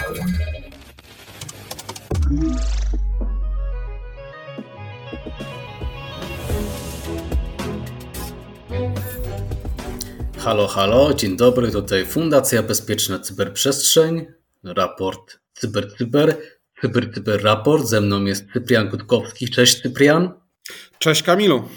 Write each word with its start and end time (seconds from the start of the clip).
Halo, 0.00 0.16
halo, 10.68 11.14
dzień 11.14 11.36
dobry, 11.36 11.70
tutaj 11.70 12.06
Fundacja 12.06 12.62
Bezpieczna 12.62 13.18
Cyberprzestrzeń, 13.18 14.26
raport 14.64 15.40
Cyber 15.52 15.96
Cyber, 15.96 16.36
Cyber 16.80 17.14
Cyber 17.14 17.42
Raport, 17.42 17.86
ze 17.86 18.00
mną 18.00 18.24
jest 18.24 18.52
Cyprian 18.52 18.88
Gutkowski, 18.88 19.48
cześć 19.48 19.82
Cyprian. 19.82 20.32
Cześć 20.98 21.22
Kamilu. 21.22 21.68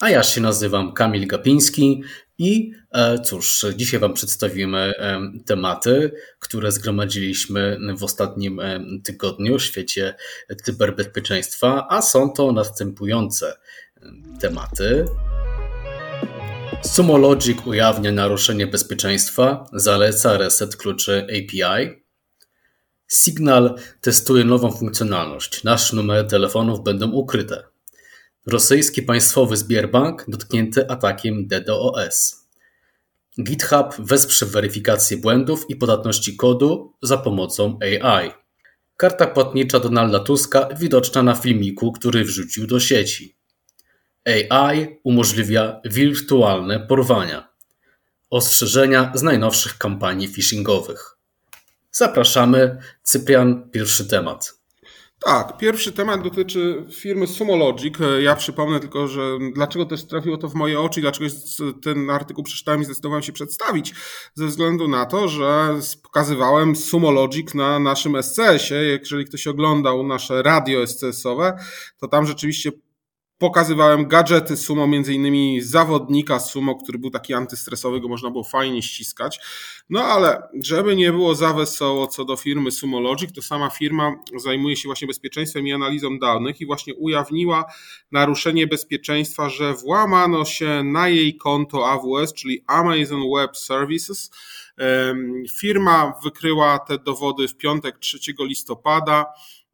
A 0.00 0.10
ja 0.10 0.22
się 0.22 0.40
nazywam 0.40 0.92
Kamil 0.92 1.26
Gapiński 1.26 2.02
i 2.42 2.72
e, 2.92 3.18
cóż, 3.18 3.66
dzisiaj 3.76 4.00
Wam 4.00 4.14
przedstawimy 4.14 4.78
e, 4.78 5.20
tematy, 5.46 6.12
które 6.38 6.72
zgromadziliśmy 6.72 7.78
w 7.96 8.04
ostatnim 8.04 8.60
e, 8.60 8.80
tygodniu 9.04 9.58
w 9.58 9.62
świecie 9.62 10.14
cyberbezpieczeństwa, 10.64 11.86
a 11.90 12.02
są 12.02 12.30
to 12.30 12.52
następujące 12.52 13.56
tematy. 14.40 15.04
Sumologic 16.84 17.66
ujawnia 17.66 18.12
naruszenie 18.12 18.66
bezpieczeństwa, 18.66 19.66
zaleca 19.72 20.36
reset 20.36 20.76
kluczy 20.76 21.22
API. 21.24 22.02
Signal 23.08 23.74
testuje 24.00 24.44
nową 24.44 24.72
funkcjonalność. 24.72 25.64
Nasze 25.64 25.96
numery 25.96 26.28
telefonów 26.28 26.84
będą 26.84 27.10
ukryte. 27.10 27.71
Rosyjski 28.46 29.02
państwowy 29.02 29.56
Sberbank 29.56 30.24
dotknięty 30.28 30.90
atakiem 30.90 31.46
DDoS. 31.46 32.46
GitHub 33.42 33.94
wesprze 33.98 34.46
weryfikację 34.46 35.16
błędów 35.16 35.70
i 35.70 35.76
podatności 35.76 36.36
kodu 36.36 36.92
za 37.02 37.16
pomocą 37.16 37.78
AI. 37.82 38.30
Karta 38.96 39.26
płatnicza 39.26 39.80
Donalda 39.80 40.20
Tuska 40.20 40.68
widoczna 40.78 41.22
na 41.22 41.34
filmiku, 41.34 41.92
który 41.92 42.24
wrzucił 42.24 42.66
do 42.66 42.80
sieci. 42.80 43.36
AI 44.50 45.00
umożliwia 45.04 45.80
wirtualne 45.84 46.80
porwania. 46.80 47.48
Ostrzeżenia 48.30 49.12
z 49.14 49.22
najnowszych 49.22 49.78
kampanii 49.78 50.28
phishingowych. 50.28 51.16
Zapraszamy. 51.92 52.76
Cyprian, 53.02 53.70
pierwszy 53.70 54.08
temat. 54.08 54.61
Tak, 55.24 55.58
pierwszy 55.58 55.92
temat 55.92 56.22
dotyczy 56.22 56.84
firmy 56.92 57.26
Sumologic. 57.26 57.94
Ja 58.20 58.36
przypomnę 58.36 58.80
tylko, 58.80 59.08
że 59.08 59.38
dlaczego 59.54 59.86
też 59.86 60.06
trafiło 60.06 60.36
to 60.36 60.48
w 60.48 60.54
moje 60.54 60.80
oczy 60.80 61.00
i 61.00 61.02
dlaczego 61.02 61.30
ten 61.82 62.10
artykuł 62.10 62.44
przeczytałem 62.44 62.82
i 62.82 62.84
zdecydowałem 62.84 63.22
się 63.22 63.32
przedstawić. 63.32 63.94
Ze 64.34 64.46
względu 64.46 64.88
na 64.88 65.06
to, 65.06 65.28
że 65.28 65.78
pokazywałem 66.02 66.76
Sumologic 66.76 67.54
na 67.54 67.78
naszym 67.78 68.22
SCS-ie. 68.22 68.82
Jeżeli 68.82 69.24
ktoś 69.24 69.46
oglądał 69.46 70.06
nasze 70.06 70.42
radio 70.42 70.86
SCS-owe, 70.86 71.58
to 72.00 72.08
tam 72.08 72.26
rzeczywiście 72.26 72.72
Pokazywałem 73.42 74.08
gadżety 74.08 74.56
sumo, 74.56 74.86
między 74.86 75.14
innymi 75.14 75.60
zawodnika 75.60 76.40
sumo, 76.40 76.74
który 76.74 76.98
był 76.98 77.10
taki 77.10 77.34
antystresowy, 77.34 78.00
go 78.00 78.08
można 78.08 78.30
było 78.30 78.44
fajnie 78.44 78.82
ściskać. 78.82 79.40
No 79.90 80.04
ale 80.04 80.42
żeby 80.64 80.96
nie 80.96 81.12
było 81.12 81.34
za 81.34 81.52
wesoło 81.52 82.06
co 82.06 82.24
do 82.24 82.36
firmy 82.36 82.70
Sumologic, 82.70 83.32
to 83.32 83.42
sama 83.42 83.70
firma 83.70 84.14
zajmuje 84.36 84.76
się 84.76 84.88
właśnie 84.88 85.06
bezpieczeństwem 85.06 85.66
i 85.66 85.72
analizą 85.72 86.18
danych 86.18 86.60
i 86.60 86.66
właśnie 86.66 86.94
ujawniła 86.94 87.64
naruszenie 88.12 88.66
bezpieczeństwa, 88.66 89.48
że 89.48 89.74
włamano 89.74 90.44
się 90.44 90.82
na 90.84 91.08
jej 91.08 91.36
konto 91.36 91.90
AWS, 91.90 92.32
czyli 92.32 92.64
Amazon 92.66 93.20
Web 93.36 93.56
Services. 93.56 94.30
Firma 95.58 96.12
wykryła 96.24 96.78
te 96.78 96.98
dowody 96.98 97.48
w 97.48 97.56
piątek 97.56 97.98
3 97.98 98.18
listopada. 98.40 99.26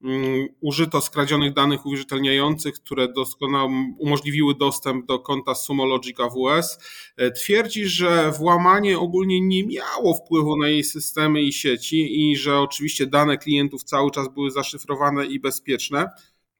Mm, 0.05 0.49
użyto 0.61 1.01
skradzionych 1.01 1.55
danych 1.55 1.87
uwierzytelniających, 1.87 2.75
które 2.75 3.13
doskonale 3.13 3.95
umożliwiły 3.99 4.55
dostęp 4.55 5.06
do 5.06 5.19
konta 5.19 5.55
Sumologic 5.55 6.21
AWS. 6.21 6.78
E, 7.17 7.31
twierdzi, 7.31 7.87
że 7.87 8.33
włamanie 8.39 8.99
ogólnie 8.99 9.41
nie 9.41 9.67
miało 9.67 10.15
wpływu 10.15 10.56
na 10.56 10.69
jej 10.69 10.84
systemy 10.84 11.43
i 11.43 11.53
sieci 11.53 12.31
i 12.31 12.37
że 12.37 12.59
oczywiście 12.59 13.06
dane 13.06 13.39
klientów 13.39 13.84
cały 13.84 14.11
czas 14.11 14.28
były 14.34 14.50
zaszyfrowane 14.50 15.27
i 15.27 15.41
bezpieczne. 15.41 16.09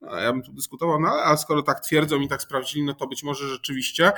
Ja 0.03 0.33
bym 0.33 0.43
tu 0.43 0.53
dyskutował, 0.53 1.01
no 1.01 1.09
ale 1.09 1.39
skoro 1.39 1.63
tak 1.63 1.81
twierdzą 1.81 2.21
i 2.21 2.29
tak 2.29 2.43
sprawdzili, 2.43 2.85
no 2.85 2.95
to 2.95 3.07
być 3.07 3.23
może 3.23 3.49
rzeczywiście. 3.49 4.13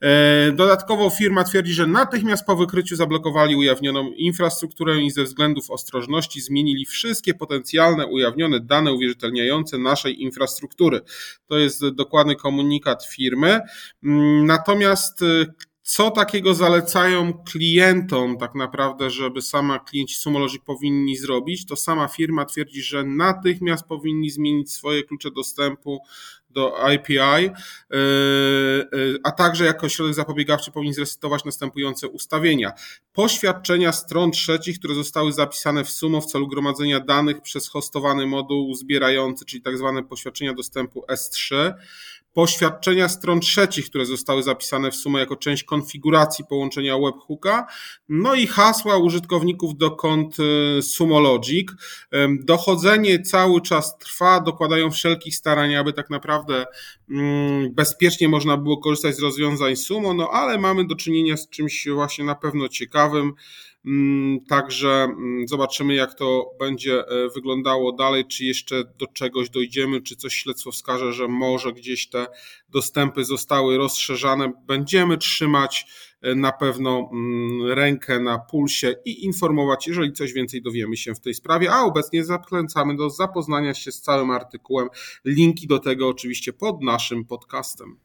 E, 0.00 0.52
dodatkowo 0.52 1.10
firma 1.10 1.44
twierdzi, 1.44 1.74
że 1.74 1.86
natychmiast 1.86 2.46
po 2.46 2.56
wykryciu 2.56 2.96
zablokowali 2.96 3.56
ujawnioną 3.56 4.10
infrastrukturę 4.12 5.02
i 5.02 5.10
ze 5.10 5.24
względów 5.24 5.70
ostrożności 5.70 6.40
zmienili 6.40 6.86
wszystkie 6.86 7.34
potencjalne 7.34 8.06
ujawnione 8.06 8.60
dane 8.60 8.92
uwierzytelniające 8.92 9.78
naszej 9.78 10.22
infrastruktury. 10.22 11.00
To 11.46 11.58
jest 11.58 11.88
dokładny 11.88 12.36
komunikat 12.36 13.06
firmy. 13.06 13.60
Mm, 14.04 14.46
natomiast 14.46 15.22
e, 15.22 15.46
co 15.84 16.10
takiego 16.10 16.54
zalecają 16.54 17.32
klientom 17.32 18.38
tak 18.38 18.54
naprawdę, 18.54 19.10
żeby 19.10 19.42
sama 19.42 19.78
klienci 19.78 20.14
Sumologic 20.14 20.62
powinni 20.64 21.16
zrobić, 21.16 21.66
to 21.66 21.76
sama 21.76 22.08
firma 22.08 22.44
twierdzi, 22.44 22.82
że 22.82 23.04
natychmiast 23.04 23.84
powinni 23.84 24.30
zmienić 24.30 24.72
swoje 24.72 25.02
klucze 25.02 25.30
dostępu 25.30 25.98
do 26.50 26.80
API, 26.80 27.46
y, 27.46 27.96
y, 28.98 29.18
a 29.24 29.32
także 29.32 29.64
jako 29.64 29.88
środek 29.88 30.14
zapobiegawczy 30.14 30.70
powinni 30.72 30.94
zresetować 30.94 31.44
następujące 31.44 32.08
ustawienia. 32.08 32.72
Poświadczenia 33.12 33.92
stron 33.92 34.30
trzecich, 34.30 34.78
które 34.78 34.94
zostały 34.94 35.32
zapisane 35.32 35.84
w 35.84 35.90
SUMO 35.90 36.20
w 36.20 36.26
celu 36.26 36.48
gromadzenia 36.48 37.00
danych 37.00 37.40
przez 37.40 37.68
hostowany 37.68 38.26
moduł 38.26 38.74
zbierający, 38.74 39.44
czyli 39.44 39.62
tak 39.62 39.78
zwane 39.78 40.02
poświadczenia 40.02 40.54
dostępu 40.54 41.04
S3, 41.12 41.72
poświadczenia 42.34 43.08
stron 43.08 43.40
trzecich, 43.40 43.86
które 43.86 44.06
zostały 44.06 44.42
zapisane 44.42 44.90
w 44.90 44.94
sumie 44.94 45.18
jako 45.20 45.36
część 45.36 45.64
konfiguracji 45.64 46.44
połączenia 46.48 46.94
webhooka, 46.98 47.66
no 48.08 48.34
i 48.34 48.46
hasła 48.46 48.96
użytkowników 48.96 49.76
do 49.76 49.90
kont 49.90 50.36
y, 50.78 50.82
Sumologic. 50.82 51.70
Dochodzenie 52.44 53.22
cały 53.22 53.60
czas 53.60 53.98
trwa, 53.98 54.40
dokładają 54.40 54.90
wszelkich 54.90 55.36
starań, 55.36 55.74
aby 55.74 55.92
tak 55.92 56.10
naprawdę 56.10 56.64
mm, 57.10 57.74
bezpiecznie 57.74 58.28
można 58.28 58.56
było 58.56 58.78
korzystać 58.78 59.16
z 59.16 59.20
rozwiązań 59.20 59.76
Sumo, 59.76 60.14
no 60.14 60.30
ale 60.30 60.58
mamy 60.58 60.86
do 60.86 60.94
czynienia 60.94 61.36
z 61.36 61.48
czymś 61.48 61.88
właśnie 61.88 62.24
na 62.24 62.34
pewno 62.34 62.68
ciekawym. 62.68 63.32
Mm, 63.86 64.40
także 64.48 64.88
mm, 64.88 65.48
zobaczymy, 65.48 65.94
jak 65.94 66.14
to 66.14 66.50
będzie 66.58 67.08
e, 67.08 67.28
wyglądało 67.34 67.92
dalej, 67.92 68.24
czy 68.26 68.44
jeszcze 68.44 68.84
do 68.98 69.06
czegoś 69.06 69.50
dojdziemy, 69.50 70.00
czy 70.00 70.16
coś 70.16 70.34
śledztwo 70.34 70.72
wskaże, 70.72 71.12
że 71.12 71.28
może 71.28 71.72
gdzieś 71.72 72.08
te 72.08 72.26
dostępy 72.68 73.24
zostały 73.24 73.76
rozszerzane. 73.76 74.52
Będziemy 74.66 75.18
trzymać 75.18 75.86
e, 76.22 76.34
na 76.34 76.52
pewno 76.52 77.10
mm, 77.12 77.72
rękę 77.72 78.20
na 78.20 78.38
pulsie 78.38 78.94
i 79.04 79.24
informować, 79.24 79.86
jeżeli 79.86 80.12
coś 80.12 80.32
więcej 80.32 80.62
dowiemy 80.62 80.96
się 80.96 81.14
w 81.14 81.20
tej 81.20 81.34
sprawie, 81.34 81.72
a 81.72 81.82
obecnie 81.82 82.24
zachęcamy 82.24 82.96
do 82.96 83.10
zapoznania 83.10 83.74
się 83.74 83.92
z 83.92 84.00
całym 84.00 84.30
artykułem. 84.30 84.88
Linki 85.24 85.66
do 85.66 85.78
tego 85.78 86.08
oczywiście 86.08 86.52
pod 86.52 86.82
naszym 86.82 87.24
podcastem. 87.24 87.98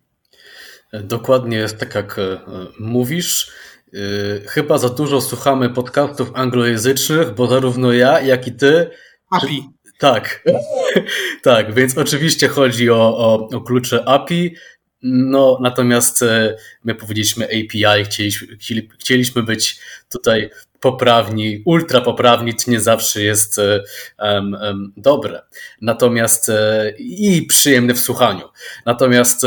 Dokładnie 0.94 1.68
tak, 1.80 1.96
jak 1.96 2.20
e, 2.20 2.40
mówisz. 2.80 3.52
Yy, 3.94 4.44
chyba 4.48 4.78
za 4.78 4.90
dużo 4.90 5.22
słuchamy 5.22 5.70
podcastów 5.70 6.32
anglojęzycznych, 6.34 7.34
bo 7.34 7.48
zarówno 7.48 7.94
ja, 7.94 8.22
jak 8.22 8.48
i 8.48 8.52
ty. 8.52 8.90
API. 9.32 9.64
Tak, 10.00 10.44
tak, 11.44 11.74
więc 11.74 11.98
oczywiście 11.98 12.48
chodzi 12.48 12.90
o, 12.90 13.18
o, 13.18 13.50
o 13.58 13.62
klucze 13.62 14.08
API. 14.08 14.56
No, 15.04 15.58
natomiast 15.62 16.24
e, 16.24 16.58
my 16.84 16.96
powiedzieliśmy 16.96 17.46
API, 17.46 18.04
chcieliśmy, 18.06 18.58
chcieliśmy 19.00 19.44
być 19.44 19.80
tutaj 20.12 20.50
poprawni, 20.80 21.62
ultra 21.66 22.02
poprawni, 22.02 22.54
to 22.56 22.72
nie 22.72 22.80
zawsze 22.80 23.22
jest 23.22 23.58
um, 23.58 24.54
um, 24.62 24.94
dobre. 24.98 25.42
Natomiast 25.82 26.50
e, 26.50 26.94
i 27.00 27.46
przyjemne 27.46 27.94
w 27.94 28.00
słuchaniu. 28.00 28.50
Natomiast 28.86 29.46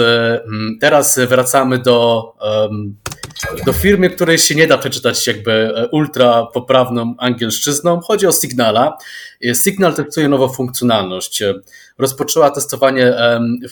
teraz 0.80 1.18
wracamy 1.18 1.78
do 1.78 2.24
um, 2.40 2.96
do 3.66 3.72
firmy, 3.72 4.10
której 4.10 4.38
się 4.38 4.54
nie 4.54 4.66
da 4.66 4.78
przeczytać 4.78 5.26
jakby 5.26 5.52
e, 5.52 5.88
ultra 5.88 6.46
poprawną 6.46 7.14
angielszczyzną. 7.18 8.00
Chodzi 8.00 8.26
o 8.26 8.32
Signala. 8.32 8.98
E, 9.44 9.54
Signal 9.54 9.94
testuje 9.94 10.28
nową 10.28 10.48
funkcjonalność. 10.48 11.42
E, 11.42 11.54
rozpoczęła 11.98 12.50
testowanie 12.50 13.14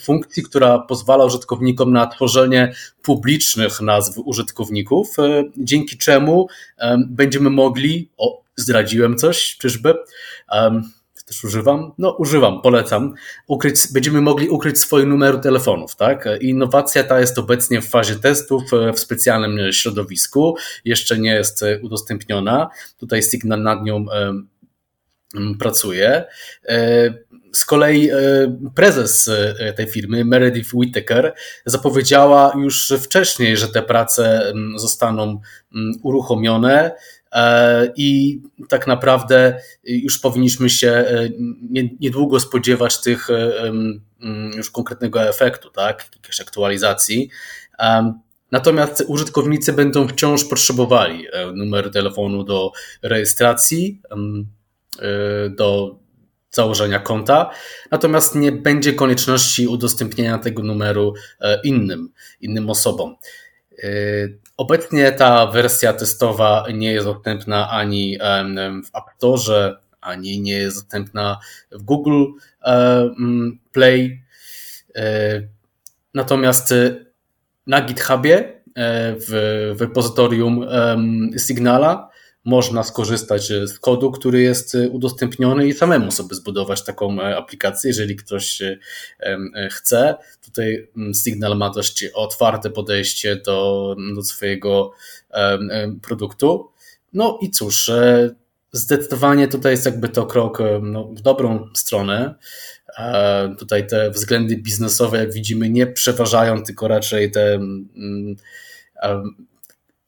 funkcji, 0.03 0.43
która 0.43 0.79
pozwala 0.79 1.25
użytkownikom 1.25 1.93
na 1.93 2.07
tworzenie 2.07 2.73
publicznych 3.01 3.81
nazw 3.81 4.17
użytkowników, 4.25 5.15
dzięki 5.57 5.97
czemu 5.97 6.47
będziemy 7.07 7.49
mogli, 7.49 8.09
o, 8.17 8.41
zdradziłem 8.55 9.17
coś, 9.17 9.57
czyżby, 9.57 9.95
też 11.31 11.43
używam? 11.43 11.91
No, 11.97 12.11
używam, 12.11 12.61
polecam. 12.61 13.13
Ukryć, 13.47 13.75
będziemy 13.93 14.21
mogli 14.21 14.49
ukryć 14.49 14.79
swoje 14.79 15.05
numery 15.05 15.39
telefonów, 15.39 15.95
tak? 15.95 16.29
Innowacja 16.41 17.03
ta 17.03 17.19
jest 17.19 17.39
obecnie 17.39 17.81
w 17.81 17.89
fazie 17.89 18.15
testów 18.15 18.63
e, 18.73 18.93
w 18.93 18.99
specjalnym 18.99 19.73
środowisku, 19.73 20.55
jeszcze 20.85 21.19
nie 21.19 21.33
jest 21.33 21.63
e, 21.63 21.79
udostępniona. 21.79 22.69
Tutaj 22.97 23.23
Signal 23.23 23.63
nad 23.63 23.83
nią 23.83 24.05
pracuje. 25.59 26.25
Z 27.53 27.65
kolei 27.65 28.09
prezes 28.75 29.29
tej 29.75 29.87
firmy, 29.87 30.25
Meredith 30.25 30.73
Whittaker, 30.73 31.33
zapowiedziała 31.65 32.53
już 32.57 32.93
wcześniej, 33.03 33.57
że 33.57 33.67
te 33.67 33.81
prace 33.81 34.53
zostaną 34.75 35.41
uruchomione 36.03 36.91
i 37.95 38.41
tak 38.69 38.87
naprawdę 38.87 39.59
już 39.83 40.19
powinniśmy 40.19 40.69
się 40.69 41.05
niedługo 41.99 42.39
spodziewać 42.39 43.01
tych 43.01 43.27
już 44.55 44.71
konkretnego 44.71 45.23
efektu, 45.23 45.69
tak, 45.69 46.05
jakiejś 46.15 46.41
aktualizacji. 46.41 47.29
Natomiast 48.51 49.03
użytkownicy 49.07 49.73
będą 49.73 50.07
wciąż 50.07 50.43
potrzebowali 50.43 51.27
e, 51.33 51.51
numer 51.51 51.91
telefonu 51.91 52.43
do 52.43 52.71
rejestracji, 53.01 54.01
e, 54.99 55.49
do 55.49 55.99
założenia 56.51 56.99
konta, 56.99 57.49
natomiast 57.91 58.35
nie 58.35 58.51
będzie 58.51 58.93
konieczności 58.93 59.67
udostępnienia 59.67 60.37
tego 60.37 60.63
numeru 60.63 61.13
e, 61.39 61.61
innym, 61.63 62.09
innym 62.41 62.69
osobom. 62.69 63.15
Obecnie 64.57 65.11
ta 65.11 65.47
wersja 65.47 65.93
testowa 65.93 66.65
nie 66.73 66.93
jest 66.93 67.05
dostępna 67.05 67.69
ani 67.69 68.17
w 68.83 68.97
App 68.97 69.05
Store, 69.17 69.77
ani 70.01 70.41
nie 70.41 70.53
jest 70.53 70.77
dostępna 70.77 71.39
w 71.71 71.83
Google 71.83 72.25
Play. 73.71 74.23
Natomiast 76.13 76.73
na 77.67 77.81
GitHubie 77.81 78.37
e, 78.37 78.53
w 79.27 79.75
repozytorium 79.79 80.65
Signala 81.37 82.10
można 82.45 82.83
skorzystać 82.83 83.47
z 83.47 83.79
kodu, 83.79 84.11
który 84.11 84.41
jest 84.41 84.77
udostępniony 84.91 85.67
i 85.67 85.73
samemu 85.73 86.11
sobie 86.11 86.35
zbudować 86.35 86.83
taką 86.83 87.21
e, 87.21 87.37
aplikację, 87.37 87.87
jeżeli 87.87 88.15
ktoś 88.15 88.61
e, 88.61 88.77
chce. 89.71 90.15
Tutaj 90.45 90.89
Signal 91.23 91.57
ma 91.57 91.69
dość 91.69 92.05
otwarte 92.13 92.69
podejście 92.69 93.35
do, 93.35 93.95
do 94.15 94.23
swojego 94.23 94.91
produktu. 96.01 96.69
No 97.13 97.39
i 97.41 97.51
cóż, 97.51 97.91
zdecydowanie 98.71 99.47
tutaj 99.47 99.71
jest 99.71 99.85
jakby 99.85 100.09
to 100.09 100.25
krok 100.25 100.59
no, 100.81 101.03
w 101.03 101.21
dobrą 101.21 101.69
stronę. 101.75 102.35
Tutaj 103.59 103.87
te 103.87 104.11
względy 104.11 104.57
biznesowe, 104.57 105.17
jak 105.17 105.33
widzimy, 105.33 105.69
nie 105.69 105.87
przeważają, 105.87 106.63
tylko 106.63 106.87
raczej 106.87 107.31
te 107.31 107.53
mm, 107.53 108.35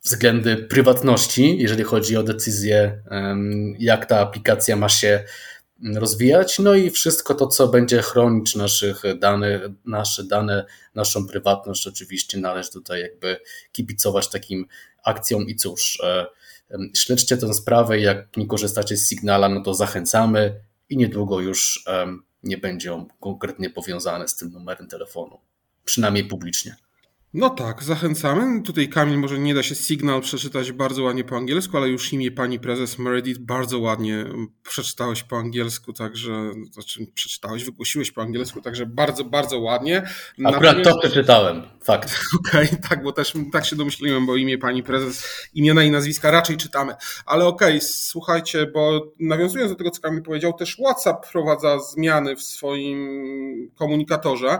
względy 0.03 0.57
prywatności, 0.57 1.57
jeżeli 1.57 1.83
chodzi 1.83 2.17
o 2.17 2.23
decyzję, 2.23 3.03
jak 3.79 4.05
ta 4.05 4.19
aplikacja 4.19 4.75
ma 4.75 4.89
się 4.89 5.23
rozwijać. 5.95 6.59
No 6.59 6.73
i 6.73 6.91
wszystko 6.91 7.35
to, 7.35 7.47
co 7.47 7.67
będzie 7.67 8.01
chronić 8.01 8.55
naszych 8.55 9.03
danych, 9.19 9.61
nasze 9.85 10.23
dane, 10.23 10.65
naszą 10.95 11.27
prywatność, 11.27 11.87
oczywiście 11.87 12.37
należy 12.37 12.71
tutaj 12.71 13.01
jakby 13.01 13.39
kibicować 13.71 14.29
takim 14.29 14.67
akcjom 15.03 15.47
i 15.47 15.55
cóż, 15.55 15.99
e, 16.03 16.25
śledźcie 16.95 17.37
tę 17.37 17.53
sprawę, 17.53 17.99
jak 17.99 18.37
nie 18.37 18.47
korzystacie 18.47 18.97
z 18.97 19.09
Signala, 19.09 19.49
no 19.49 19.61
to 19.61 19.73
zachęcamy 19.73 20.59
i 20.89 20.97
niedługo 20.97 21.39
już 21.39 21.85
nie 22.43 22.57
będzie 22.57 22.93
on 22.93 23.07
konkretnie 23.19 23.69
powiązany 23.69 24.27
z 24.27 24.35
tym 24.35 24.51
numerem 24.51 24.87
telefonu, 24.87 25.39
przynajmniej 25.85 26.25
publicznie. 26.25 26.75
No 27.33 27.49
tak, 27.49 27.83
zachęcamy. 27.83 28.61
Tutaj 28.61 28.89
Kamil 28.89 29.19
może 29.19 29.39
nie 29.39 29.53
da 29.53 29.63
się 29.63 29.75
sygnał 29.75 30.21
przeczytać 30.21 30.71
bardzo 30.71 31.03
ładnie 31.03 31.23
po 31.23 31.37
angielsku, 31.37 31.77
ale 31.77 31.89
już 31.89 32.13
imię 32.13 32.31
pani 32.31 32.59
prezes 32.59 32.99
Meredith 32.99 33.39
bardzo 33.39 33.79
ładnie 33.79 34.25
przeczytałeś 34.63 35.23
po 35.23 35.37
angielsku, 35.37 35.93
także, 35.93 36.51
znaczy 36.71 37.07
przeczytałeś, 37.13 37.65
wygłosiłeś 37.65 38.11
po 38.11 38.21
angielsku, 38.21 38.61
także 38.61 38.85
bardzo, 38.85 39.23
bardzo 39.23 39.59
ładnie. 39.59 39.97
Akurat 39.97 40.77
Natomiast... 40.77 40.89
to 40.89 40.99
przeczytałem, 40.99 41.63
fakt. 41.85 42.19
Okej, 42.39 42.65
okay, 42.67 42.89
tak, 42.89 43.03
bo 43.03 43.11
też 43.11 43.33
tak 43.51 43.65
się 43.65 43.75
domyśliłem, 43.75 44.25
bo 44.25 44.35
imię 44.35 44.57
pani 44.57 44.83
prezes, 44.83 45.27
imiona 45.53 45.83
i 45.83 45.91
nazwiska 45.91 46.31
raczej 46.31 46.57
czytamy. 46.57 46.95
Ale 47.25 47.45
okej, 47.45 47.77
okay, 47.77 47.87
słuchajcie, 47.87 48.67
bo 48.73 49.01
nawiązując 49.19 49.71
do 49.71 49.75
tego, 49.75 49.91
co 49.91 50.01
Kamil 50.01 50.23
powiedział, 50.23 50.53
też 50.53 50.75
WhatsApp 50.75 51.25
wprowadza 51.25 51.79
zmiany 51.79 52.35
w 52.35 52.43
swoim 52.43 53.71
komunikatorze. 53.75 54.59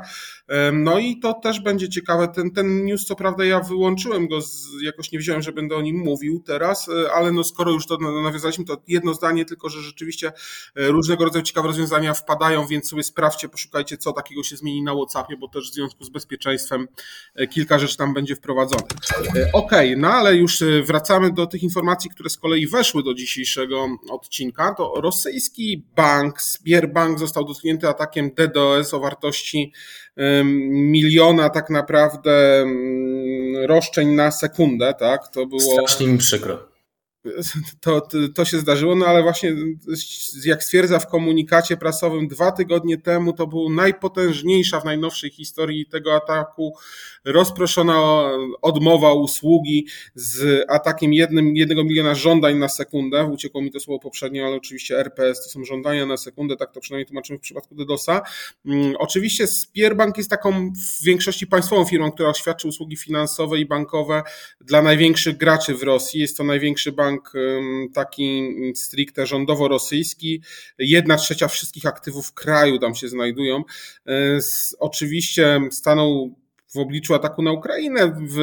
No 0.74 1.00
i 1.00 1.20
to 1.20 1.34
też 1.34 1.60
będzie 1.60 1.90
ciekawe. 1.90 2.28
Ten, 2.28 2.52
ten 2.52 2.86
news, 2.86 3.06
co 3.06 3.16
prawda, 3.16 3.46
ja 3.46 3.60
wyłączyłem 3.60 4.28
go, 4.28 4.42
z, 4.42 4.68
jakoś 4.81 5.12
nie 5.12 5.20
wiedziałem, 5.20 5.42
że 5.42 5.52
będę 5.52 5.75
o 5.75 5.81
nim 5.81 5.98
mówił 5.98 6.44
teraz, 6.46 6.90
e, 6.90 7.12
ale 7.12 7.31
no 7.31 7.44
skoro 7.44 7.72
już 7.72 7.88
to 7.88 7.98
nawiązaliśmy, 7.98 8.66
to 8.66 8.78
jedno 8.88 9.14
zdanie, 9.14 9.46
tylko 9.46 9.70
że 9.70 9.81
rzeczywiście 9.81 10.34
e, 10.75 10.88
różnego 10.88 11.25
rodzaju 11.25 11.44
ciekawe 11.44 11.68
rozwiązania 11.68 12.14
wpadają, 12.14 12.68
więc 12.68 12.90
sobie 12.90 13.04
sprawdźcie, 13.04 13.50
poszukajcie, 13.50 13.98
co 13.98 14.14
takiego 14.14 14.44
się 14.44 14.58
zmieni 14.58 14.84
na 14.84 14.94
WhatsAppie, 14.94 15.38
bo 15.38 15.48
też 15.48 15.72
w 15.72 15.74
związku 15.74 16.04
z 16.04 16.10
bezpieczeństwem 16.10 16.88
kilka 17.50 17.80
rzeczy 17.80 17.98
tam 17.98 18.13
będzie 18.13 18.36
wprowadzonych. 18.36 18.88
Okej, 19.30 19.50
okay, 19.54 19.98
no 19.98 20.07
ale 20.07 20.36
już 20.36 20.63
wracamy 20.83 21.31
do 21.31 21.48
tych 21.48 21.63
informacji, 21.63 22.10
które 22.10 22.30
z 22.30 22.38
kolei 22.38 22.68
weszły 22.68 23.04
do 23.04 23.13
dzisiejszego 23.13 23.88
odcinka. 24.10 24.74
To 24.77 24.94
rosyjski 25.01 25.83
bank, 25.95 26.42
Sberbank 26.42 27.19
został 27.19 27.45
dotknięty 27.45 27.88
atakiem 27.88 28.31
DDoS 28.38 28.94
o 28.94 29.00
wartości 29.00 29.74
miliona 30.69 31.50
tak 31.50 31.69
naprawdę 31.69 32.65
roszczeń 33.65 34.07
na 34.10 34.31
sekundę, 34.31 34.94
tak? 35.00 35.27
To 35.27 35.45
było. 35.45 35.62
Strasznie 35.62 36.07
mi 36.07 36.18
przykro. 36.18 36.73
To, 37.80 38.02
to, 38.02 38.20
to, 38.36 38.46
się 38.46 38.60
zdarzyło, 38.60 38.96
no 38.96 39.06
ale 39.06 39.24
właśnie 39.24 39.56
jak 40.46 40.64
stwierdza 40.64 41.00
w 41.00 41.08
komunikacie 41.08 41.78
prasowym 41.78 42.28
dwa 42.28 42.52
tygodnie 42.52 42.98
temu, 42.98 43.34
to 43.34 43.48
był 43.48 43.70
najpotężniejsza 43.70 44.80
w 44.80 44.86
najnowszej 44.86 45.30
historii 45.30 45.86
tego 45.86 46.16
ataku 46.16 46.74
rozproszona 47.25 48.30
odmowa 48.62 49.14
usługi 49.14 49.88
z 50.16 50.66
atakiem 50.70 51.14
jednym, 51.14 51.56
jednego 51.56 51.84
miliona 51.84 52.16
żądań 52.16 52.58
na 52.58 52.70
sekundę. 52.70 53.25
Uciekło 53.25 53.62
mi 53.62 53.72
to 53.72 53.80
słowo 53.80 54.00
poprzednio, 54.00 54.46
ale 54.46 54.56
oczywiście 54.56 55.00
RPS 55.00 55.44
to 55.44 55.50
są 55.50 55.66
żądania 55.66 56.06
na 56.06 56.18
sekundę, 56.18 56.56
tak 56.56 56.72
to 56.72 56.80
przynajmniej 56.80 57.06
tłumaczymy 57.06 57.40
w 57.40 57.42
przypadku 57.42 57.75
DDoSa. 57.75 58.22
Mm, 58.66 58.94
oczywiście 59.00 59.48
Spierbank 59.48 60.18
jest 60.18 60.30
taką 60.30 60.74
w 60.74 61.04
większości 61.04 61.48
państwową 61.48 61.86
firmą, 61.86 62.12
która 62.12 62.34
świadczy 62.34 62.68
usługi 62.68 62.98
finansowe 62.98 63.60
i 63.60 63.66
bankowe 63.66 64.24
dla 64.62 64.81
największych 64.81 65.38
graczy 65.38 65.75
w 65.75 65.84
Rosji. 65.84 66.22
Jest 66.22 66.38
to 66.38 66.44
największy 66.44 66.92
bank 66.92 67.12
taki 67.94 68.56
stricte 68.75 69.25
rządowo-rosyjski. 69.25 70.42
Jedna 70.80 71.18
trzecia 71.18 71.48
wszystkich 71.48 71.86
aktywów 71.86 72.34
kraju 72.34 72.79
tam 72.79 72.96
się 72.96 73.08
znajdują. 73.08 73.63
E, 74.08 74.39
oczywiście 74.79 75.60
stanął 75.72 76.36
w 76.74 76.77
obliczu 76.77 77.13
ataku 77.13 77.41
na 77.41 77.51
Ukrainę 77.51 78.15
w, 78.29 78.38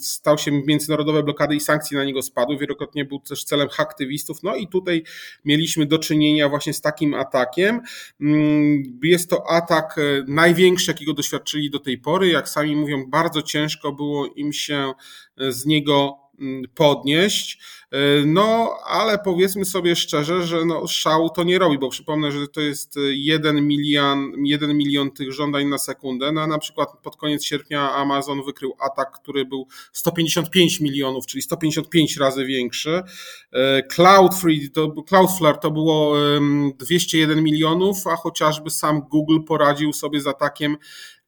stał 0.00 0.38
się 0.38 0.62
międzynarodowe 0.66 1.22
blokady 1.22 1.54
i 1.54 1.60
sankcje 1.60 1.98
na 1.98 2.04
niego 2.04 2.22
spadły. 2.22 2.58
Wielokrotnie 2.58 3.04
był 3.04 3.20
też 3.20 3.44
celem 3.44 3.68
aktywistów. 3.78 4.42
No 4.42 4.56
i 4.56 4.68
tutaj 4.68 5.02
mieliśmy 5.44 5.86
do 5.86 5.98
czynienia 5.98 6.48
właśnie 6.48 6.72
z 6.72 6.80
takim 6.80 7.14
atakiem. 7.14 7.80
Jest 9.02 9.30
to 9.30 9.50
atak 9.50 9.98
e, 9.98 10.02
największy, 10.28 10.90
jakiego 10.90 11.12
doświadczyli 11.12 11.70
do 11.70 11.78
tej 11.78 11.98
pory. 11.98 12.28
Jak 12.28 12.48
sami 12.48 12.76
mówią, 12.76 13.04
bardzo 13.08 13.42
ciężko 13.42 13.92
było 13.92 14.26
im 14.26 14.52
się 14.52 14.92
e, 15.40 15.52
z 15.52 15.66
niego 15.66 16.21
podnieść. 16.74 17.58
E, 17.90 17.98
no, 18.26 18.76
ale 18.86 19.18
powiedzmy 19.18 19.64
sobie 19.64 19.96
szczerze, 19.96 20.46
że 20.46 20.64
no, 20.64 20.86
szału 20.86 21.30
to 21.30 21.44
nie 21.44 21.58
robi, 21.58 21.78
bo 21.78 21.88
przypomnę, 21.88 22.32
że 22.32 22.48
to 22.48 22.60
jest 22.60 22.98
1 23.12 23.66
milion, 23.66 24.32
1 24.44 24.76
milion 24.76 25.10
tych 25.10 25.32
żądań 25.32 25.66
na 25.66 25.78
sekundę. 25.78 26.32
No, 26.32 26.46
na 26.46 26.58
przykład 26.58 26.88
pod 27.02 27.16
koniec 27.16 27.44
sierpnia 27.44 27.94
Amazon 27.94 28.42
wykrył 28.42 28.76
atak, 28.80 29.12
który 29.12 29.44
był 29.44 29.66
155 29.92 30.80
milionów, 30.80 31.26
czyli 31.26 31.42
155 31.42 32.16
razy 32.16 32.44
większy. 32.44 33.02
E, 33.52 33.82
Cloudflare 33.82 34.70
to, 34.74 35.02
Cloudflare 35.08 35.58
to 35.58 35.70
było 35.70 36.14
201 36.78 37.42
milionów, 37.42 38.06
a 38.06 38.16
chociażby 38.16 38.70
sam 38.70 39.00
Google 39.00 39.38
poradził 39.46 39.92
sobie 39.92 40.20
z 40.20 40.26
atakiem 40.26 40.76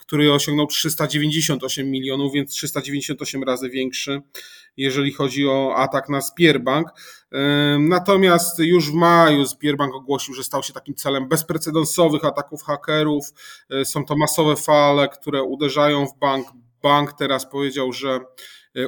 który 0.06 0.32
osiągnął 0.32 0.66
398 0.66 1.90
milionów, 1.90 2.32
więc 2.32 2.50
398 2.50 3.42
razy 3.42 3.70
większy, 3.70 4.20
jeżeli 4.76 5.12
chodzi 5.12 5.46
o 5.48 5.74
atak 5.76 6.08
na 6.08 6.20
Spierbank. 6.20 6.88
Natomiast 7.78 8.58
już 8.58 8.90
w 8.90 8.94
maju 8.94 9.46
Spierbank 9.46 9.94
ogłosił, 9.94 10.34
że 10.34 10.44
stał 10.44 10.62
się 10.62 10.72
takim 10.72 10.94
celem 10.94 11.28
bezprecedensowych 11.28 12.24
ataków 12.24 12.62
hakerów. 12.62 13.24
E, 13.70 13.84
są 13.84 14.04
to 14.04 14.16
masowe 14.16 14.56
fale, 14.56 15.08
które 15.08 15.42
uderzają 15.42 16.06
w 16.06 16.18
bank. 16.18 16.46
Bank 16.82 17.12
teraz 17.12 17.50
powiedział, 17.50 17.92
że 17.92 18.20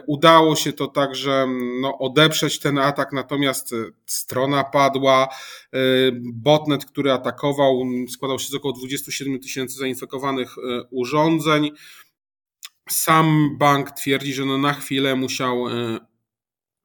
udało 0.06 0.56
się 0.56 0.72
to 0.72 0.86
także 0.86 1.46
no, 1.80 1.98
odeprzeć 1.98 2.58
ten 2.58 2.78
atak, 2.78 3.12
natomiast 3.12 3.72
e, 3.72 3.76
strona 4.06 4.64
padła. 4.64 5.28
E, 5.72 5.78
botnet, 6.32 6.84
który 6.84 7.12
atakował, 7.12 7.82
składał 8.08 8.38
się 8.38 8.48
z 8.48 8.54
około 8.54 8.74
27 8.74 9.40
tysięcy 9.40 9.78
zainfekowanych 9.78 10.54
urządzeń. 10.90 11.70
Sam 12.88 13.56
bank 13.58 13.90
twierdzi, 13.90 14.34
że 14.34 14.44
no 14.44 14.58
na 14.58 14.72
chwilę 14.72 15.16
musiał 15.16 15.64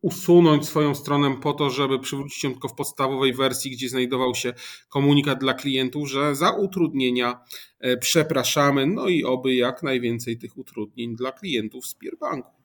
usunąć 0.01 0.65
swoją 0.65 0.95
stronę 0.95 1.37
po 1.41 1.53
to, 1.53 1.69
żeby 1.69 1.99
przywrócić 1.99 2.43
ją 2.43 2.51
tylko 2.51 2.67
w 2.67 2.75
podstawowej 2.75 3.33
wersji, 3.33 3.71
gdzie 3.71 3.89
znajdował 3.89 4.35
się 4.35 4.53
komunikat 4.89 5.39
dla 5.39 5.53
klientów, 5.53 6.09
że 6.09 6.35
za 6.35 6.51
utrudnienia 6.51 7.39
e, 7.79 7.97
przepraszamy, 7.97 8.87
no 8.87 9.07
i 9.07 9.23
oby 9.23 9.55
jak 9.55 9.83
najwięcej 9.83 10.37
tych 10.37 10.57
utrudnień 10.57 11.15
dla 11.15 11.31
klientów 11.31 11.85
z 11.87 11.95
Pierbanku. 11.95 12.60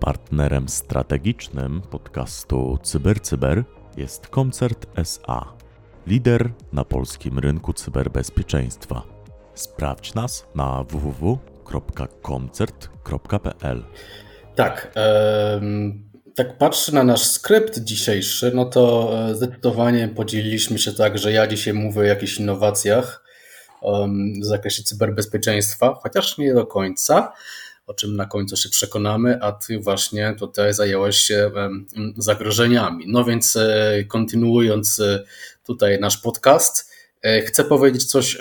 Partnerem 0.00 0.68
strategicznym 0.68 1.82
podcastu 1.90 2.78
CyberCyber 2.82 3.64
jest 3.96 4.26
Koncert 4.26 4.86
SA, 4.94 5.56
lider 6.06 6.52
na 6.72 6.84
polskim 6.84 7.38
rynku 7.38 7.72
cyberbezpieczeństwa. 7.72 9.02
Sprawdź 9.54 10.14
nas 10.14 10.46
na 10.54 10.84
www.koncert.pl. 10.84 13.84
Tak, 14.54 14.92
tak 16.34 16.58
patrzę 16.58 16.92
na 16.92 17.04
nasz 17.04 17.22
skrypt 17.22 17.78
dzisiejszy, 17.78 18.52
no 18.54 18.64
to 18.64 19.12
e, 19.30 19.34
zdecydowanie 19.34 20.08
podzieliliśmy 20.08 20.78
się 20.78 20.92
tak, 20.92 21.18
że 21.18 21.32
ja 21.32 21.46
dzisiaj 21.46 21.74
mówię 21.74 22.00
o 22.00 22.04
jakichś 22.04 22.38
innowacjach 22.38 23.25
w 24.42 24.44
zakresie 24.44 24.82
cyberbezpieczeństwa, 24.82 25.98
chociaż 26.02 26.38
nie 26.38 26.54
do 26.54 26.66
końca 26.66 27.32
o 27.86 27.94
czym 27.94 28.16
na 28.16 28.26
końcu 28.26 28.56
się 28.56 28.68
przekonamy, 28.68 29.42
a 29.42 29.52
ty 29.52 29.78
właśnie 29.78 30.34
tutaj 30.38 30.74
zajęłeś 30.74 31.16
się 31.16 31.50
zagrożeniami. 32.16 33.04
No 33.08 33.24
więc 33.24 33.56
e, 33.56 34.04
kontynuując 34.08 35.00
e, 35.00 35.24
tutaj 35.66 36.00
nasz 36.00 36.18
podcast, 36.18 36.92
e, 37.22 37.42
chcę 37.42 37.64
powiedzieć 37.64 38.04
coś 38.04 38.38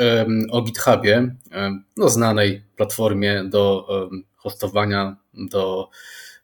o 0.51 0.61
GitHubie, 0.61 1.35
no 1.97 2.09
znanej 2.09 2.63
platformie 2.75 3.43
do 3.43 3.87
hostowania, 4.35 5.15
do 5.33 5.89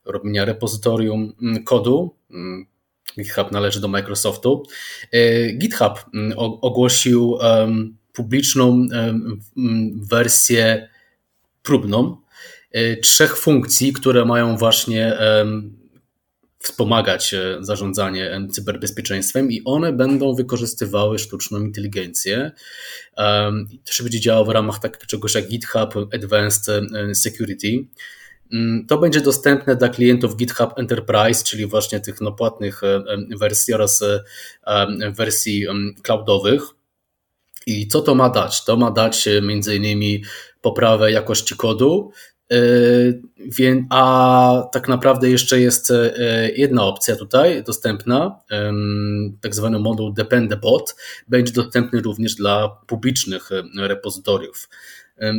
robienia 0.06 0.46
repozytorium 0.46 1.34
kodu. 1.66 2.16
GitHub 3.20 3.52
należy 3.52 3.82
do 3.82 3.88
Microsoftu. 3.88 4.64
GitHub 5.58 6.06
ogłosił 6.62 7.38
publiczną 8.14 8.88
wersję 10.10 10.90
próbną 11.64 12.22
E, 12.72 12.98
trzech 12.98 13.38
funkcji, 13.38 13.94
które 13.94 14.26
mają 14.26 14.58
właśnie 14.58 15.18
wspomagać 16.60 17.34
e, 17.34 17.58
zarządzanie 17.60 18.48
cyberbezpieczeństwem 18.52 19.52
i 19.52 19.62
one 19.66 19.94
będą 19.94 20.36
wykorzystywały 20.36 21.20
sztuczną 21.20 21.60
inteligencję. 21.60 22.52
To 23.86 23.94
się 23.94 24.04
będzie 24.04 24.20
działało 24.20 24.46
w 24.46 24.50
ramach 24.50 24.80
takiego 24.80 25.06
czegoś 25.06 25.36
jak 25.36 25.48
GitHub 25.48 26.14
Advanced 26.14 26.70
e, 26.70 27.16
Security. 27.16 27.86
Mm, 28.54 28.86
to 28.88 28.98
będzie 28.98 29.22
dostępne 29.22 29.76
dla 29.76 29.90
klientów 29.90 30.38
GitHub 30.38 30.80
Enterprise, 30.80 31.44
czyli 31.44 31.66
właśnie 31.66 32.00
tych 32.00 32.22
no, 32.22 32.32
płatnych 32.32 32.82
wersji 33.40 33.74
oraz 33.74 34.04
wersji 35.18 35.66
cloudowych. 36.04 36.62
I 37.68 37.88
co 37.88 38.02
to 38.02 38.16
ma 38.16 38.30
dać? 38.30 38.66
To 38.66 38.78
ma 38.78 38.92
dać 38.92 39.30
między 39.42 39.76
innymi 39.76 40.24
poprawę 40.62 41.12
jakości 41.12 41.56
kodu, 41.56 42.12
E, 42.52 43.84
a 43.90 44.70
tak 44.72 44.88
naprawdę 44.88 45.30
jeszcze 45.30 45.60
jest 45.60 45.92
e, 45.92 46.14
jedna 46.56 46.84
opcja 46.86 47.16
tutaj 47.16 47.64
dostępna, 47.64 48.40
tak 49.42 49.56
zwany 49.56 49.80
moduł 49.80 50.14
Dependabot, 50.14 50.96
będzie 51.28 51.54
dostępny 51.54 52.02
również 52.02 52.36
dla 52.36 52.70
publicznych 52.88 53.52
e, 53.52 53.88
repozytoriów. 53.88 54.70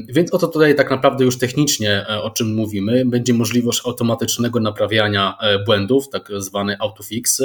Więc 0.08 0.34
oto 0.34 0.48
tutaj 0.48 0.74
tak 0.74 0.90
naprawdę 0.90 1.24
już 1.24 1.38
technicznie 1.38 2.06
o 2.22 2.30
czym 2.30 2.54
mówimy, 2.54 3.04
będzie 3.06 3.34
możliwość 3.34 3.82
automatycznego 3.86 4.60
naprawiania 4.60 5.38
błędów, 5.66 6.08
tak 6.08 6.28
zwany 6.38 6.76
autofix. 6.78 7.42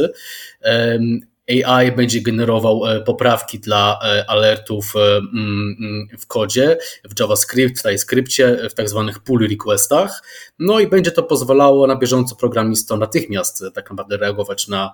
AI 1.48 1.92
będzie 1.92 2.22
generował 2.22 2.86
e, 2.86 3.02
poprawki 3.02 3.60
dla 3.60 4.00
e, 4.04 4.30
alertów 4.30 4.94
e, 4.96 5.18
mm, 5.18 6.08
w 6.20 6.28
kodzie, 6.28 6.78
w 7.04 7.20
JavaScript, 7.20 7.80
w 7.80 7.84
TypeScriptie, 7.84 8.70
w 8.70 8.74
tak 8.74 8.90
zwanych 8.90 9.20
pull 9.20 9.48
requestach. 9.48 10.24
No 10.60 10.80
i 10.80 10.88
będzie 10.88 11.12
to 11.12 11.24
pozwalało 11.24 11.88
na 11.88 11.96
bieżąco 11.96 12.36
programistom 12.36 13.00
natychmiast 13.00 13.64
tak 13.74 13.90
naprawdę 13.90 14.18
reagować 14.18 14.68
na 14.68 14.92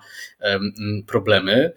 problemy. 1.06 1.72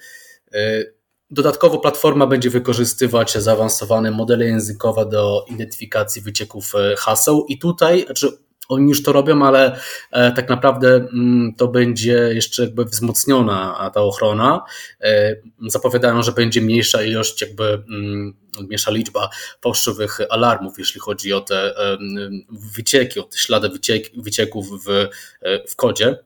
Dodatkowo 1.31 1.79
platforma 1.79 2.27
będzie 2.27 2.50
wykorzystywać 2.50 3.34
zaawansowane 3.34 4.12
modele 4.12 4.46
językowe 4.46 5.05
do 5.05 5.46
identyfikacji 5.50 6.22
wycieków 6.22 6.74
haseł 6.98 7.46
i 7.50 7.57
tutaj, 7.60 8.05
znaczy 8.05 8.38
oni 8.69 8.89
już 8.89 9.03
to 9.03 9.13
robią, 9.13 9.45
ale 9.45 9.79
e, 10.12 10.31
tak 10.31 10.50
naprawdę 10.50 10.95
mm, 10.95 11.53
to 11.57 11.67
będzie 11.67 12.13
jeszcze 12.13 12.63
jakby 12.63 12.86
wzmocniona 12.86 13.91
ta 13.93 14.01
ochrona. 14.01 14.62
E, 15.01 15.36
zapowiadają, 15.67 16.24
że 16.24 16.31
będzie 16.31 16.62
mniejsza 16.62 17.03
ilość, 17.03 17.41
jakby 17.41 17.63
mm, 17.63 18.33
mniejsza 18.62 18.91
liczba 18.91 19.29
fałszywych 19.62 20.19
alarmów, 20.29 20.79
jeśli 20.79 21.01
chodzi 21.01 21.33
o 21.33 21.41
te 21.41 21.77
e, 21.77 21.97
wycieki, 22.75 23.19
o 23.19 23.24
te 23.24 23.38
ślady 23.38 23.69
wyciek, 23.69 24.12
wycieków 24.17 24.86
w, 24.86 25.07
w 25.69 25.75
kodzie 25.75 26.17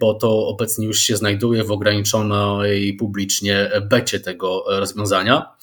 bo 0.00 0.14
to 0.14 0.46
obecnie 0.46 0.86
już 0.86 1.00
się 1.00 1.16
znajduje 1.16 1.64
w 1.64 1.70
ograniczonej 1.70 2.94
publicznie 2.94 3.70
becie 3.82 4.20
tego 4.20 4.64
rozwiązania. 4.66 5.56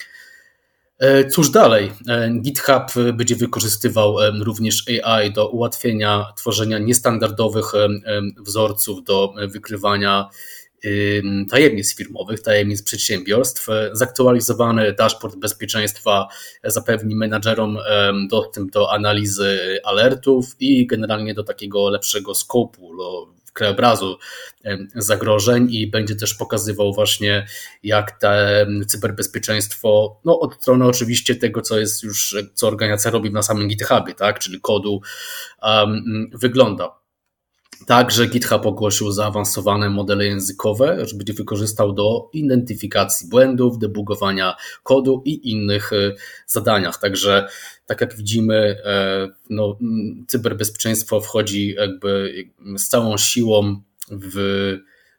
E, 1.02 1.30
cóż 1.30 1.50
dalej? 1.50 1.92
E, 2.10 2.32
GitHub 2.42 3.14
będzie 3.14 3.36
wykorzystywał 3.36 4.20
e, 4.20 4.32
również 4.32 4.86
AI 5.04 5.34
do 5.34 5.50
ułatwienia 5.50 6.26
tworzenia 6.38 6.80
niestandardowych 6.80 7.72
wzorców 8.38 9.04
do 9.04 9.34
wykrywania 9.48 10.30
tajemnic 11.50 11.96
firmowych, 11.96 12.42
tajemnic 12.42 12.84
przedsiębiorstw. 12.84 13.68
Zaktualizowany 13.92 14.94
dashboard 14.94 15.36
bezpieczeństwa 15.36 16.28
zapewni 16.64 17.16
menadżerom 17.16 17.78
dostęp 18.30 18.72
do 18.72 18.94
analizy 18.94 19.80
alertów 19.84 20.56
i 20.60 20.88
generalnie 20.88 21.34
do 21.34 21.44
takiego 21.44 21.90
lepszego 21.90 22.36
skopu, 22.36 22.94
krajobrazu 23.54 24.18
zagrożeń 24.96 25.68
i 25.72 25.88
będzie 25.88 26.16
też 26.16 26.34
pokazywał 26.34 26.94
właśnie, 26.94 27.48
jak 27.84 28.12
te 28.12 28.66
cyberbezpieczeństwo, 28.88 30.20
no 30.26 30.40
od 30.40 30.56
strony 30.56 30.86
oczywiście 30.86 31.36
tego, 31.36 31.62
co 31.62 31.80
jest 31.80 32.04
już, 32.04 32.36
co 32.54 32.68
organizacja 32.68 33.12
robi 33.12 33.32
na 33.32 33.44
samym 33.44 33.68
GitHubie, 33.68 34.14
tak, 34.14 34.40
czyli 34.40 34.62
kodu, 34.62 35.02
um, 35.64 36.30
wygląda. 36.34 37.01
Także 37.88 38.28
GitHub 38.28 38.66
ogłosił 38.66 39.12
zaawansowane 39.12 39.90
modele 39.90 40.26
językowe, 40.26 41.06
że 41.06 41.18
będzie 41.18 41.34
wykorzystał 41.34 41.94
do 41.94 42.30
identyfikacji 42.34 43.30
błędów, 43.30 43.80
debugowania 43.80 44.56
kodu 44.84 45.22
i 45.26 45.52
innych 45.52 45.94
e, 45.94 46.12
zadaniach. 46.48 47.00
Także 47.00 47.48
tak 47.86 48.02
jak 48.02 48.16
widzimy, 48.16 48.56
e, 48.86 49.28
no, 49.50 49.78
cyberbezpieczeństwo 50.28 51.22
wchodzi 51.22 51.74
jakby 51.78 52.34
z 52.78 52.88
całą 52.88 53.18
siłą 53.18 53.82
w, 54.12 54.38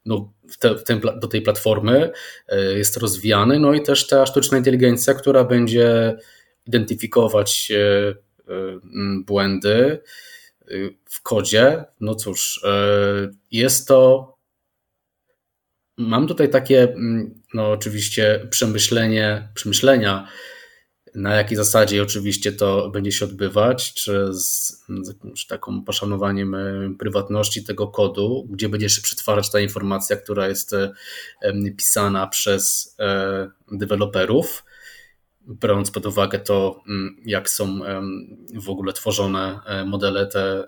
no, 0.07 0.33
w 0.49 0.59
te, 0.59 0.75
w 0.75 0.85
ten, 0.85 1.00
do 1.21 1.28
tej 1.28 1.42
platformy, 1.42 2.11
e, 2.49 2.78
jest 2.78 2.97
rozwijany, 2.97 3.59
no 3.59 3.75
i 3.75 3.83
też 3.83 4.07
ta 4.07 4.26
sztuczna 4.26 4.59
inteligencja, 4.59 5.14
która 5.14 5.45
będzie 5.45 6.16
identyfikować 6.66 7.73
błędy, 9.26 9.99
w 11.04 11.23
kodzie, 11.23 11.85
no 12.00 12.14
cóż, 12.14 12.61
e, 12.64 13.31
jest 13.50 13.88
to. 13.88 14.33
Mam 15.99 16.26
tutaj 16.28 16.50
takie, 16.50 16.83
mm, 16.83 17.42
no 17.54 17.71
oczywiście, 17.71 18.47
przemyślenie, 18.50 19.49
przemyślenia, 19.54 20.28
na 21.14 21.35
jakiej 21.35 21.57
zasadzie 21.57 22.02
oczywiście 22.02 22.52
to 22.52 22.90
będzie 22.90 23.12
się 23.12 23.25
odbywać, 23.25 23.95
czy 23.95 24.28
z, 24.33 24.73
z 25.37 25.47
taką 25.47 25.85
poszanowaniem 25.85 26.54
e, 26.54 26.95
prywatności 26.99 27.64
tego 27.64 27.88
kodu, 27.88 28.47
gdzie 28.50 28.69
będzie 28.69 28.88
się 28.88 29.02
przetwarzać 29.02 29.50
ta 29.50 29.61
informacja, 29.61 30.16
która 30.16 30.49
jest 30.49 30.73
e, 30.73 30.92
pisana 31.76 32.26
przez 32.26 32.97
deweloperów 33.73 34.64
biorąc 35.49 35.90
pod 35.90 36.06
uwagę 36.06 36.38
to, 36.38 36.82
mm, 36.88 37.16
jak 37.25 37.50
są 37.50 37.80
w 38.54 38.70
ogóle 38.70 38.92
tworzone 38.92 39.61
e, 39.66 39.84
modele 39.84 40.26
te 40.26 40.64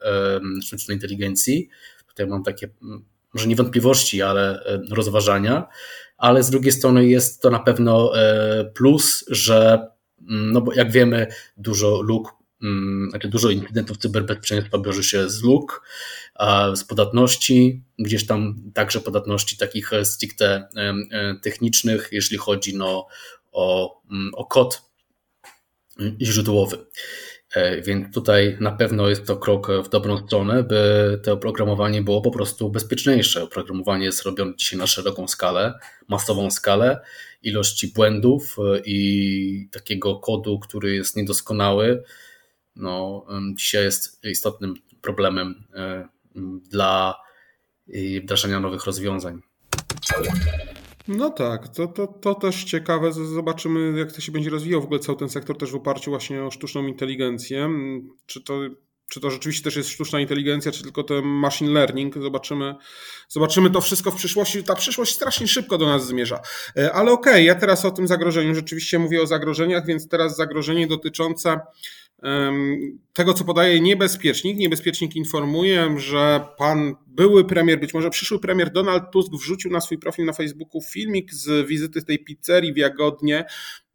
sztucznej 0.62 0.96
inteligencji. 0.96 1.68
Tutaj 2.08 2.26
mam 2.26 2.42
takie, 2.42 2.68
mm, 2.82 3.04
może 3.34 3.48
nie 3.48 3.56
wątpliwości, 3.56 4.22
ale 4.22 4.64
rozważania, 4.90 5.68
ale 6.16 6.42
z 6.42 6.50
drugiej 6.50 6.72
strony 6.72 7.06
jest 7.06 7.42
to 7.42 7.50
na 7.50 7.58
pewno 7.58 8.18
e, 8.18 8.64
plus, 8.64 9.24
że 9.28 9.86
mm, 10.28 10.52
no 10.52 10.60
bo 10.60 10.72
jak 10.72 10.92
wiemy, 10.92 11.26
dużo 11.56 12.00
luk, 12.02 12.32
znaczy 13.08 13.28
dużo 13.28 13.50
incydentów 13.50 13.98
cyberbezpieczeństwa 13.98 14.78
bierze 14.78 15.02
się 15.02 15.30
z 15.30 15.42
luk, 15.42 15.82
z 16.74 16.84
podatności, 16.84 17.82
gdzieś 17.98 18.26
tam 18.26 18.56
także 18.74 19.00
podatności 19.00 19.56
takich 19.56 19.90
stricte 20.04 20.68
technicznych, 21.42 22.08
jeśli 22.12 22.38
chodzi 22.38 22.76
no, 22.76 23.06
o, 23.54 24.00
mm, 24.10 24.30
o 24.34 24.44
kod 24.44 24.82
źródłowy. 26.22 26.86
Więc 27.82 28.14
tutaj 28.14 28.56
na 28.60 28.72
pewno 28.72 29.08
jest 29.08 29.26
to 29.26 29.36
krok 29.36 29.68
w 29.84 29.88
dobrą 29.88 30.18
stronę, 30.18 30.62
by 30.62 31.20
to 31.24 31.32
oprogramowanie 31.32 32.02
było 32.02 32.20
po 32.20 32.30
prostu 32.30 32.70
bezpieczniejsze. 32.70 33.42
Oprogramowanie 33.42 34.04
jest 34.04 34.22
robione 34.22 34.52
dzisiaj 34.56 34.78
na 34.78 34.86
szeroką 34.86 35.28
skalę, 35.28 35.74
masową 36.08 36.50
skalę. 36.50 37.00
Ilości 37.42 37.88
błędów 37.88 38.56
i 38.84 39.68
takiego 39.72 40.16
kodu, 40.16 40.58
który 40.58 40.94
jest 40.94 41.16
niedoskonały, 41.16 42.02
no, 42.76 43.26
dzisiaj 43.54 43.84
jest 43.84 44.24
istotnym 44.24 44.74
problemem 45.02 45.64
dla 46.70 47.14
wdrażania 48.22 48.60
nowych 48.60 48.84
rozwiązań. 48.84 49.40
No 51.08 51.30
tak, 51.30 51.68
to, 51.68 51.86
to, 51.86 52.06
to 52.06 52.34
też 52.34 52.64
ciekawe. 52.64 53.12
Zobaczymy, 53.12 53.98
jak 53.98 54.12
to 54.12 54.20
się 54.20 54.32
będzie 54.32 54.50
rozwijał 54.50 54.80
w 54.80 54.84
ogóle 54.84 55.00
cały 55.00 55.18
ten 55.18 55.28
sektor 55.28 55.58
też 55.58 55.70
w 55.70 55.74
oparciu 55.74 56.10
właśnie 56.10 56.44
o 56.44 56.50
sztuczną 56.50 56.86
inteligencję. 56.86 57.70
Czy 58.26 58.40
to, 58.40 58.60
czy 59.08 59.20
to 59.20 59.30
rzeczywiście 59.30 59.64
też 59.64 59.76
jest 59.76 59.88
sztuczna 59.88 60.20
inteligencja, 60.20 60.72
czy 60.72 60.82
tylko 60.82 61.02
ten 61.02 61.24
machine 61.24 61.70
learning. 61.70 62.14
Zobaczymy, 62.22 62.74
zobaczymy 63.28 63.70
to 63.70 63.80
wszystko 63.80 64.10
w 64.10 64.16
przyszłości. 64.16 64.64
Ta 64.64 64.74
przyszłość 64.74 65.14
strasznie 65.14 65.48
szybko 65.48 65.78
do 65.78 65.86
nas 65.86 66.06
zmierza. 66.06 66.40
E, 66.76 66.92
ale 66.92 67.12
okej, 67.12 67.32
okay, 67.32 67.42
ja 67.42 67.54
teraz 67.54 67.84
o 67.84 67.90
tym 67.90 68.06
zagrożeniu 68.06 68.54
rzeczywiście 68.54 68.98
mówię 68.98 69.22
o 69.22 69.26
zagrożeniach, 69.26 69.86
więc 69.86 70.08
teraz 70.08 70.36
zagrożenie 70.36 70.86
dotyczące 70.86 71.60
tego, 73.12 73.34
co 73.34 73.44
podaje 73.44 73.80
niebezpiecznik. 73.80 74.58
Niebezpiecznik 74.58 75.16
informuje, 75.16 75.94
że 75.96 76.40
pan 76.58 76.94
były 77.06 77.44
premier, 77.44 77.80
być 77.80 77.94
może 77.94 78.10
przyszły 78.10 78.40
premier 78.40 78.72
Donald 78.72 79.02
Tusk 79.12 79.32
wrzucił 79.32 79.70
na 79.70 79.80
swój 79.80 79.98
profil 79.98 80.24
na 80.24 80.32
Facebooku 80.32 80.82
filmik 80.82 81.34
z 81.34 81.68
wizyty 81.68 82.02
tej 82.02 82.18
pizzerii 82.18 82.72
w 82.72 82.76
Jagodnie, 82.76 83.44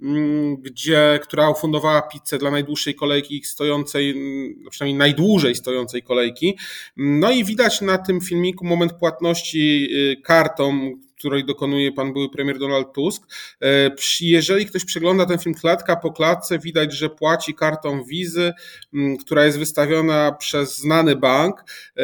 mm, 0.01 0.57
gdzie, 0.57 1.19
która 1.24 1.50
ufundowała 1.50 2.01
pizzę 2.01 2.38
dla 2.38 2.51
najdłuższej 2.51 2.95
kolejki 2.95 3.43
stojącej, 3.43 4.09
mm, 4.12 4.69
przynajmniej 4.69 4.98
najdłużej 4.98 5.55
stojącej 5.55 6.03
kolejki. 6.03 6.57
No 6.98 7.31
i 7.31 7.43
widać 7.43 7.81
na 7.81 7.98
tym 7.98 8.21
filmiku 8.21 8.65
moment 8.65 8.93
płatności 8.93 9.88
y, 9.91 10.21
kartą, 10.21 10.91
której 11.19 11.45
dokonuje 11.45 11.91
pan 11.91 12.13
były 12.13 12.29
premier 12.29 12.59
Donald 12.59 12.93
Tusk. 12.93 13.23
E, 13.61 13.91
jeżeli 14.21 14.65
ktoś 14.65 14.85
przegląda 14.85 15.25
ten 15.25 15.39
film 15.39 15.55
klatka 15.55 15.95
po 15.95 16.11
klatce, 16.11 16.59
widać, 16.59 16.93
że 16.93 17.09
płaci 17.09 17.53
kartą 17.53 18.03
wizy, 18.03 18.53
która 19.21 19.45
jest 19.45 19.59
wystawiona 19.59 20.31
przez 20.31 20.77
znany 20.77 21.15
bank. 21.15 21.63
E, 21.95 22.03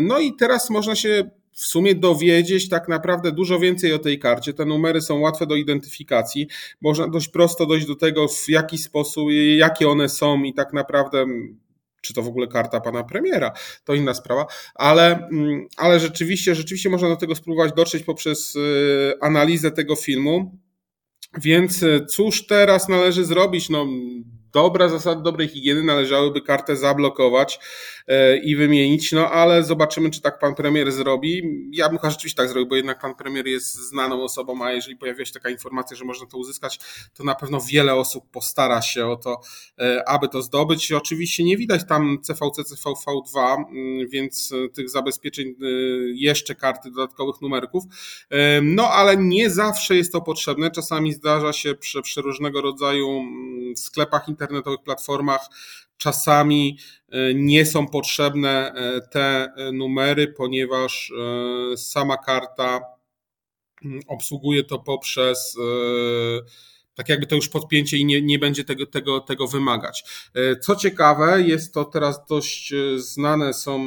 no 0.00 0.18
i 0.18 0.36
teraz 0.36 0.70
można 0.70 0.96
się 0.96 1.30
w 1.52 1.66
sumie 1.66 1.94
dowiedzieć 1.94 2.68
tak 2.68 2.88
naprawdę 2.88 3.32
dużo 3.32 3.58
więcej 3.58 3.92
o 3.92 3.98
tej 3.98 4.18
karcie. 4.18 4.52
Te 4.52 4.64
numery 4.64 5.00
są 5.00 5.18
łatwe 5.18 5.46
do 5.46 5.56
identyfikacji. 5.56 6.46
Można 6.80 7.08
dość 7.08 7.28
prosto 7.28 7.66
dojść 7.66 7.86
do 7.86 7.96
tego, 7.96 8.28
w 8.28 8.48
jaki 8.48 8.78
sposób, 8.78 9.28
jakie 9.56 9.88
one 9.88 10.08
są 10.08 10.42
i 10.42 10.54
tak 10.54 10.72
naprawdę 10.72 11.26
czy 12.06 12.14
to 12.14 12.22
w 12.22 12.28
ogóle 12.28 12.46
karta 12.46 12.80
pana 12.80 13.04
premiera, 13.04 13.52
to 13.84 13.94
inna 13.94 14.14
sprawa, 14.14 14.46
ale, 14.74 15.28
mm, 15.32 15.66
ale 15.76 16.00
rzeczywiście, 16.00 16.54
rzeczywiście 16.54 16.90
można 16.90 17.08
do 17.08 17.16
tego 17.16 17.34
spróbować 17.34 17.72
dotrzeć 17.72 18.02
poprzez 18.02 18.56
y, 18.56 19.14
analizę 19.20 19.70
tego 19.70 19.96
filmu. 19.96 20.58
Więc 21.38 21.82
y, 21.82 22.06
cóż 22.08 22.46
teraz 22.46 22.88
należy 22.88 23.24
zrobić? 23.24 23.68
No, 23.68 23.86
dobra 24.56 24.88
zasady 24.88 25.22
dobrej 25.22 25.48
higieny 25.48 25.82
należałyby 25.82 26.40
kartę 26.40 26.76
zablokować 26.76 27.60
e, 28.06 28.38
i 28.38 28.56
wymienić, 28.56 29.12
no 29.12 29.30
ale 29.30 29.64
zobaczymy, 29.64 30.10
czy 30.10 30.20
tak 30.20 30.38
pan 30.38 30.54
premier 30.54 30.92
zrobi. 30.92 31.42
Ja 31.72 31.88
bym 31.88 31.98
chyba 31.98 32.10
rzeczywiście 32.10 32.36
tak 32.36 32.48
zrobił, 32.48 32.68
bo 32.68 32.76
jednak 32.76 33.00
pan 33.00 33.14
premier 33.14 33.46
jest 33.46 33.74
znaną 33.74 34.22
osobą, 34.22 34.64
a 34.64 34.72
jeżeli 34.72 34.96
pojawiła 34.96 35.24
się 35.24 35.32
taka 35.32 35.50
informacja, 35.50 35.96
że 35.96 36.04
można 36.04 36.26
to 36.26 36.38
uzyskać, 36.38 36.80
to 37.14 37.24
na 37.24 37.34
pewno 37.34 37.60
wiele 37.60 37.94
osób 37.94 38.30
postara 38.30 38.82
się 38.82 39.06
o 39.06 39.16
to, 39.16 39.40
e, 39.78 40.08
aby 40.08 40.28
to 40.28 40.42
zdobyć. 40.42 40.92
Oczywiście 40.92 41.44
nie 41.44 41.56
widać 41.56 41.80
tam 41.88 42.18
CVC, 42.22 42.62
CVV2, 42.62 43.56
mm, 43.56 44.08
więc 44.08 44.52
e, 44.52 44.68
tych 44.68 44.90
zabezpieczeń 44.90 45.54
jeszcze 46.14 46.54
karty 46.54 46.90
dodatkowych 46.90 47.40
numerków, 47.40 47.84
no 48.62 48.88
ale 48.88 49.16
nie 49.16 49.50
zawsze 49.50 49.96
jest 49.96 50.12
to 50.12 50.20
potrzebne. 50.20 50.70
Czasami 50.70 51.12
zdarza 51.12 51.52
się 51.52 51.74
przy, 51.74 52.02
przy 52.02 52.22
różnego 52.22 52.60
rodzaju 52.60 53.08
mm, 53.08 53.76
sklepach 53.76 54.28
internetowych, 54.28 54.45
internetowych 54.46 54.82
platformach 54.82 55.48
czasami 55.96 56.78
e, 57.08 57.34
nie 57.34 57.66
są 57.66 57.86
potrzebne 57.86 58.72
e, 58.72 59.00
te 59.00 59.48
e, 59.56 59.72
numery, 59.72 60.28
ponieważ 60.28 61.12
sama 61.76 62.16
karta 62.16 62.80
mm, 63.84 64.00
obsługuje 64.08 64.64
to 64.64 64.78
poprzez 64.78 65.56
tak 66.96 67.08
jakby 67.08 67.26
to 67.26 67.36
już 67.36 67.48
podpięcie 67.48 67.96
i 67.96 68.04
nie, 68.04 68.22
nie 68.22 68.38
będzie 68.38 68.64
tego, 68.64 68.86
tego, 68.86 69.20
tego 69.20 69.46
wymagać. 69.46 70.04
E, 70.34 70.56
co 70.56 70.76
ciekawe, 70.76 71.42
jest 71.42 71.74
to 71.74 71.84
teraz 71.84 72.26
dość 72.28 72.72
e, 72.72 72.98
znane, 72.98 73.54
są, 73.54 73.86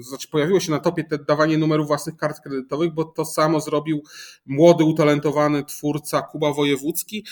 znaczy 0.00 0.28
pojawiło 0.28 0.60
się 0.60 0.70
na 0.70 0.78
topie 0.78 1.04
te 1.04 1.18
dawanie 1.18 1.58
numerów 1.58 1.86
własnych 1.86 2.16
kart 2.16 2.40
kredytowych, 2.40 2.94
bo 2.94 3.04
to 3.04 3.24
samo 3.24 3.60
zrobił 3.60 4.02
młody, 4.46 4.84
utalentowany 4.84 5.64
twórca 5.64 6.22
Kuba 6.22 6.52
Wojewódzki, 6.52 7.24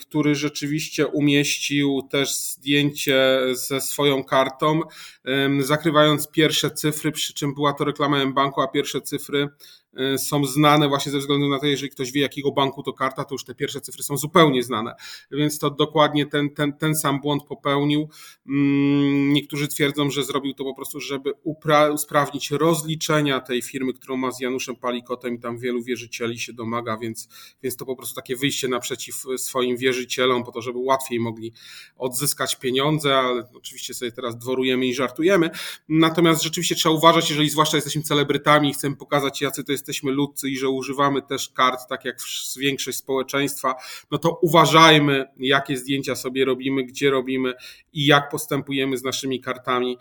który 0.00 0.34
rzeczywiście 0.34 1.06
umieścił 1.06 2.02
też 2.10 2.36
zdjęcie 2.36 3.40
ze 3.52 3.80
swoją 3.80 4.24
kartą, 4.24 4.80
zakrywając 5.60 6.30
pierwsze 6.30 6.70
cyfry, 6.70 7.12
przy 7.12 7.34
czym 7.34 7.54
była 7.54 7.72
to 7.72 7.84
reklama 7.84 8.26
banku, 8.26 8.60
a 8.60 8.68
pierwsze 8.68 9.00
cyfry 9.00 9.48
są 10.18 10.44
znane 10.44 10.88
właśnie 10.88 11.12
ze 11.12 11.18
względu 11.18 11.48
na 11.48 11.58
to, 11.58 11.66
jeżeli 11.66 11.90
ktoś 11.90 12.12
wie, 12.12 12.20
jakiego 12.20 12.52
banku 12.52 12.82
to 12.82 12.92
karta, 12.92 13.24
to 13.24 13.34
już 13.34 13.44
te 13.44 13.54
pierwsze 13.54 13.80
cyfry 13.80 14.02
są 14.02 14.16
zupełnie 14.16 14.62
znane. 14.62 14.94
Więc 15.30 15.58
to 15.58 15.70
dokładnie 15.70 16.26
ten, 16.26 16.50
ten, 16.50 16.72
ten 16.72 16.94
sam 16.94 17.20
błąd 17.20 17.42
popełnił. 17.44 18.08
Mm, 18.48 19.32
niektórzy 19.32 19.68
twierdzą, 19.68 20.10
że 20.10 20.24
zrobił 20.24 20.54
to 20.54 20.64
po 20.64 20.74
prostu, 20.74 21.00
żeby 21.00 21.32
upra- 21.46 21.94
usprawnić 21.94 22.50
rozliczenia 22.50 23.40
tej 23.40 23.62
firmy, 23.62 23.92
którą 23.92 24.16
ma 24.16 24.30
z 24.30 24.40
Januszem 24.40 24.76
Palikotem 24.76 25.34
i 25.34 25.40
tam 25.40 25.58
wielu 25.58 25.82
wierzycieli 25.82 26.38
się 26.38 26.52
domaga, 26.52 26.96
więc, 26.96 27.28
więc 27.62 27.76
to 27.76 27.86
po 27.86 27.96
prostu 27.96 28.14
takie 28.14 28.36
wyjście 28.36 28.68
naprzeciw 28.68 29.24
swoim 29.36 29.76
wierzycielom, 29.76 30.44
po 30.44 30.52
to, 30.52 30.62
żeby 30.62 30.78
łatwiej 30.78 31.20
mogli 31.20 31.52
odzyskać 31.96 32.56
pieniądze, 32.56 33.18
ale 33.18 33.48
oczywiście 33.54 33.94
sobie 33.94 34.12
teraz 34.12 34.38
dworujemy 34.38 34.86
i 34.86 34.94
żartujemy. 34.94 35.50
Natomiast 35.88 36.42
rzeczywiście 36.42 36.74
trzeba 36.74 36.94
uważać, 36.94 37.30
jeżeli 37.30 37.50
zwłaszcza 37.50 37.76
jesteśmy 37.76 38.02
celebrytami 38.02 38.68
i 38.68 38.72
chcemy 38.72 38.96
pokazać, 38.96 39.40
jacy 39.40 39.64
to 39.64 39.72
jest 39.72 39.85
jesteśmy 39.86 40.12
ludcy 40.12 40.48
i 40.48 40.58
że 40.58 40.68
używamy 40.68 41.22
też 41.22 41.48
kart, 41.48 41.80
tak 41.88 42.04
jak 42.04 42.16
większość 42.58 42.98
społeczeństwa, 42.98 43.74
no 44.10 44.18
to 44.18 44.38
uważajmy, 44.42 45.24
jakie 45.36 45.76
zdjęcia 45.76 46.16
sobie 46.16 46.44
robimy, 46.44 46.84
gdzie 46.84 47.10
robimy 47.10 47.54
i 47.92 48.06
jak 48.06 48.30
postępujemy 48.30 48.96
z 48.98 49.02
naszymi 49.02 49.40
kartami, 49.40 49.98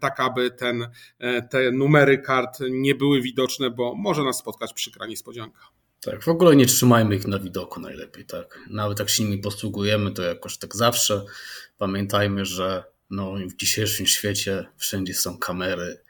tak 0.00 0.20
aby 0.20 0.50
ten, 0.50 0.88
e, 1.18 1.42
te 1.42 1.70
numery 1.70 2.18
kart 2.18 2.58
nie 2.70 2.94
były 2.94 3.20
widoczne, 3.20 3.70
bo 3.70 3.94
może 3.94 4.24
nas 4.24 4.38
spotkać 4.38 4.72
przykra 4.72 5.06
niespodzianka. 5.06 5.60
Tak, 6.00 6.22
w 6.22 6.28
ogóle 6.28 6.56
nie 6.56 6.66
trzymajmy 6.66 7.16
ich 7.16 7.26
na 7.26 7.38
widoku 7.38 7.80
najlepiej, 7.80 8.24
tak. 8.24 8.58
Nawet 8.70 8.98
jak 8.98 9.10
się 9.10 9.24
nimi 9.24 9.38
posługujemy, 9.38 10.10
to 10.10 10.22
jakoś 10.22 10.58
tak 10.58 10.76
zawsze 10.76 11.24
pamiętajmy, 11.78 12.44
że 12.44 12.84
no, 13.10 13.34
w 13.34 13.56
dzisiejszym 13.56 14.06
świecie 14.06 14.66
wszędzie 14.76 15.14
są 15.14 15.38
kamery, 15.38 16.00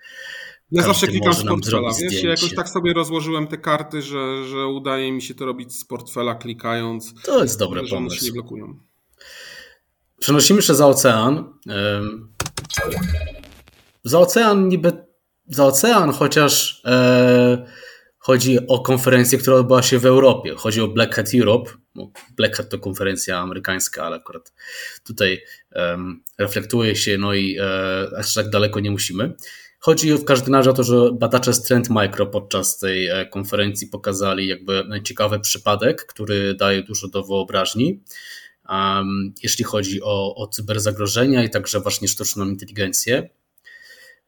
ja 0.74 0.82
zawsze 0.82 1.06
klikam 1.06 1.34
z 1.34 1.44
portfela, 1.44 1.90
wiesz, 2.02 2.22
ja 2.22 2.30
jakoś 2.30 2.54
tak 2.54 2.68
sobie 2.68 2.92
rozłożyłem 2.92 3.46
te 3.46 3.58
karty, 3.58 4.02
że, 4.02 4.44
że 4.44 4.66
udaje 4.66 5.12
mi 5.12 5.22
się 5.22 5.34
to 5.34 5.46
robić 5.46 5.78
z 5.78 5.84
portfela 5.84 6.34
klikając. 6.34 7.14
To 7.24 7.42
jest 7.42 7.58
dobry 7.58 7.86
że 7.86 7.96
pomysł. 7.96 8.16
Się 8.16 8.26
nie 8.26 8.32
blokują. 8.32 8.78
Przenosimy 10.18 10.62
się 10.62 10.74
za 10.74 10.86
ocean. 10.86 11.44
Za 14.04 14.18
ocean 14.18 14.68
niby 14.68 14.92
za 15.48 15.64
ocean, 15.64 16.12
chociaż 16.12 16.82
e, 16.84 17.66
chodzi 18.18 18.58
o 18.68 18.78
konferencję, 18.78 19.38
która 19.38 19.56
odbyła 19.56 19.82
się 19.82 19.98
w 19.98 20.06
Europie. 20.06 20.54
Chodzi 20.56 20.80
o 20.80 20.88
Black 20.88 21.14
Hat 21.14 21.34
Europe. 21.34 21.70
Black 22.36 22.56
Hat 22.56 22.68
to 22.68 22.78
konferencja 22.78 23.38
amerykańska, 23.38 24.04
ale 24.04 24.16
akurat 24.16 24.52
tutaj 25.04 25.42
um, 25.74 26.22
reflektuje 26.38 26.96
się, 26.96 27.18
no 27.18 27.34
i 27.34 27.58
e, 27.60 28.18
aż 28.18 28.34
tak 28.34 28.50
daleko 28.50 28.80
nie 28.80 28.90
musimy. 28.90 29.34
Chodzi 29.84 30.14
w 30.14 30.24
każdym 30.24 30.54
razie 30.54 30.70
o 30.70 30.72
to, 30.72 30.82
że 30.82 31.12
badacze 31.12 31.52
z 31.52 31.62
Trend 31.62 31.90
Micro 31.90 32.26
podczas 32.26 32.78
tej 32.78 33.08
e, 33.08 33.26
konferencji 33.26 33.86
pokazali 33.86 34.46
jakby 34.46 34.84
ciekawy 35.04 35.40
przypadek, 35.40 36.06
który 36.06 36.54
daje 36.54 36.82
dużo 36.82 37.08
do 37.08 37.22
wyobraźni, 37.22 38.00
um, 38.68 39.34
jeśli 39.42 39.64
chodzi 39.64 40.02
o, 40.02 40.34
o 40.34 40.46
cyberzagrożenia 40.46 41.44
i 41.44 41.50
także 41.50 41.80
właśnie 41.80 42.08
sztuczną 42.08 42.46
inteligencję. 42.46 43.28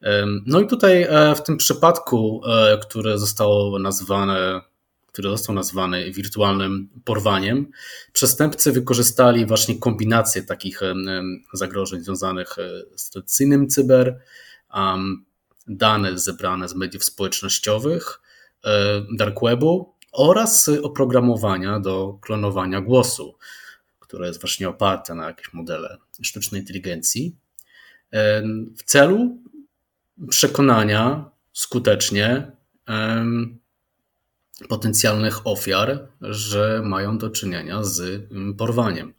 Um, 0.01 0.43
no 0.45 0.61
i 0.61 0.67
tutaj 0.67 1.03
e, 1.03 1.35
w 1.35 1.43
tym 1.43 1.57
przypadku, 1.57 2.41
e, 2.47 2.77
które 2.77 3.17
zostało 3.17 3.79
nazwane 3.79 4.61
który 5.11 5.29
został 5.29 5.55
nazwany 5.55 6.11
wirtualnym 6.11 6.89
porwaniem, 7.03 7.71
przestępcy 8.13 8.71
wykorzystali 8.71 9.45
właśnie 9.45 9.79
kombinację 9.79 10.43
takich 10.43 10.81
zagrożeń 11.53 12.01
związanych 12.01 12.55
z 12.95 13.09
tradycyjnym 13.09 13.67
cyber, 13.67 14.19
dane 15.67 16.19
zebrane 16.19 16.69
z 16.69 16.75
mediów 16.75 17.03
społecznościowych, 17.03 18.21
e, 18.65 19.03
dark 19.17 19.39
webu 19.43 19.93
oraz 20.11 20.69
oprogramowania 20.69 21.79
do 21.79 22.17
klonowania 22.21 22.81
głosu, 22.81 23.37
które 23.99 24.27
jest 24.27 24.41
właśnie 24.41 24.69
oparte 24.69 25.15
na 25.15 25.27
jakieś 25.27 25.53
modele 25.53 25.97
sztucznej 26.21 26.61
inteligencji, 26.61 27.35
w 28.77 28.83
celu 28.85 29.37
przekonania 30.29 31.31
skutecznie 31.53 32.51
potencjalnych 34.69 35.47
ofiar, 35.47 36.07
że 36.21 36.81
mają 36.85 37.17
do 37.17 37.29
czynienia 37.29 37.83
z 37.83 38.29
porwaniem. 38.57 39.13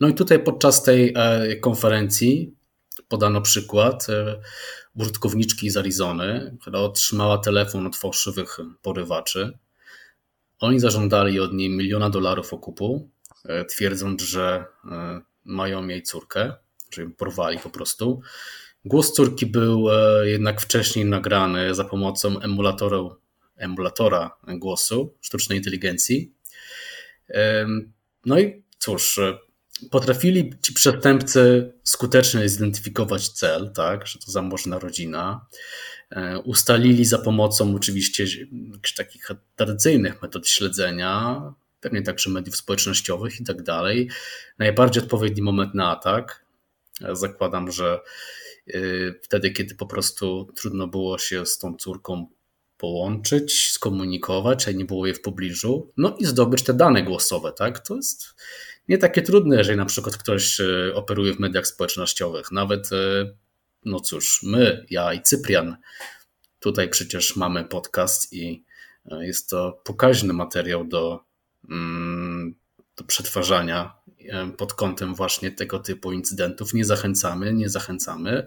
No 0.00 0.08
i 0.08 0.14
tutaj 0.14 0.42
podczas 0.42 0.82
tej 0.82 1.14
e, 1.16 1.56
konferencji 1.56 2.54
podano 3.08 3.40
przykład 3.40 4.06
e, 4.10 4.40
użytkowniczki 4.94 5.70
z 5.70 5.76
Arizony, 5.76 6.56
która 6.60 6.78
otrzymała 6.78 7.38
telefon 7.38 7.86
od 7.86 7.96
fałszywych 7.96 8.58
porywaczy. 8.82 9.58
Oni 10.58 10.80
zażądali 10.80 11.40
od 11.40 11.52
niej 11.52 11.70
miliona 11.70 12.10
dolarów 12.10 12.52
okupu, 12.52 13.10
e, 13.44 13.64
twierdząc, 13.64 14.22
że 14.22 14.64
mają 15.44 15.88
jej 15.88 16.02
córkę, 16.02 16.52
że 16.90 17.02
ją 17.02 17.12
porwali 17.12 17.58
po 17.58 17.70
prostu. 17.70 18.20
Głos 18.84 19.12
córki 19.12 19.46
był 19.46 19.86
jednak 20.22 20.60
wcześniej 20.60 21.04
nagrany 21.04 21.74
za 21.74 21.84
pomocą 21.84 22.40
emulatora, 22.40 22.98
emulatora 23.56 24.36
głosu 24.48 25.14
sztucznej 25.20 25.58
inteligencji. 25.58 26.34
No 28.26 28.38
i 28.38 28.62
cóż, 28.78 29.20
potrafili 29.90 30.52
ci 30.62 30.72
przestępcy 30.72 31.72
skutecznie 31.84 32.48
zidentyfikować 32.48 33.28
cel, 33.28 33.72
tak, 33.72 34.06
że 34.06 34.18
to 34.18 34.30
zamożna 34.30 34.78
rodzina. 34.78 35.46
E, 36.10 36.38
ustalili 36.38 37.04
za 37.04 37.18
pomocą 37.18 37.74
oczywiście 37.74 38.26
takich 38.96 39.30
tradycyjnych 39.56 40.22
metod 40.22 40.48
śledzenia, 40.48 41.42
pewnie 41.80 42.02
także 42.02 42.30
mediów 42.30 42.56
społecznościowych 42.56 43.40
i 43.40 43.44
tak 43.44 43.62
dalej, 43.62 44.10
najbardziej 44.58 45.02
odpowiedni 45.02 45.42
moment 45.42 45.74
na 45.74 45.90
atak. 45.90 46.44
Zakładam, 47.12 47.72
że 47.72 48.00
e, 48.68 48.80
wtedy, 49.22 49.50
kiedy 49.50 49.74
po 49.74 49.86
prostu 49.86 50.52
trudno 50.56 50.86
było 50.86 51.18
się 51.18 51.46
z 51.46 51.58
tą 51.58 51.76
córką 51.76 52.26
połączyć, 52.80 53.70
skomunikować, 53.72 54.68
a 54.68 54.72
nie 54.72 54.84
było 54.84 55.06
jej 55.06 55.14
w 55.14 55.20
pobliżu, 55.20 55.92
no 55.96 56.16
i 56.18 56.26
zdobyć 56.26 56.62
te 56.62 56.74
dane 56.74 57.02
głosowe, 57.02 57.52
tak? 57.52 57.78
To 57.86 57.96
jest 57.96 58.34
nie 58.90 58.98
takie 58.98 59.22
trudne, 59.22 59.56
jeżeli 59.56 59.78
na 59.78 59.84
przykład 59.84 60.16
ktoś 60.16 60.60
e, 60.60 60.94
operuje 60.94 61.34
w 61.34 61.38
mediach 61.38 61.66
społecznościowych. 61.66 62.52
Nawet, 62.52 62.92
e, 62.92 63.34
no 63.84 64.00
cóż, 64.00 64.40
my, 64.42 64.86
ja 64.90 65.12
i 65.12 65.22
Cyprian, 65.22 65.76
tutaj 66.60 66.88
przecież 66.88 67.36
mamy 67.36 67.64
podcast 67.64 68.32
i 68.32 68.64
e, 69.10 69.26
jest 69.26 69.50
to 69.50 69.80
pokaźny 69.84 70.32
materiał 70.32 70.84
do, 70.84 71.24
mm, 71.70 72.54
do 72.96 73.04
przetwarzania 73.04 74.00
pod 74.58 74.74
kątem 74.74 75.14
właśnie 75.14 75.50
tego 75.50 75.78
typu 75.78 76.12
incydentów. 76.12 76.74
Nie 76.74 76.84
zachęcamy, 76.84 77.52
nie 77.52 77.68
zachęcamy, 77.68 78.46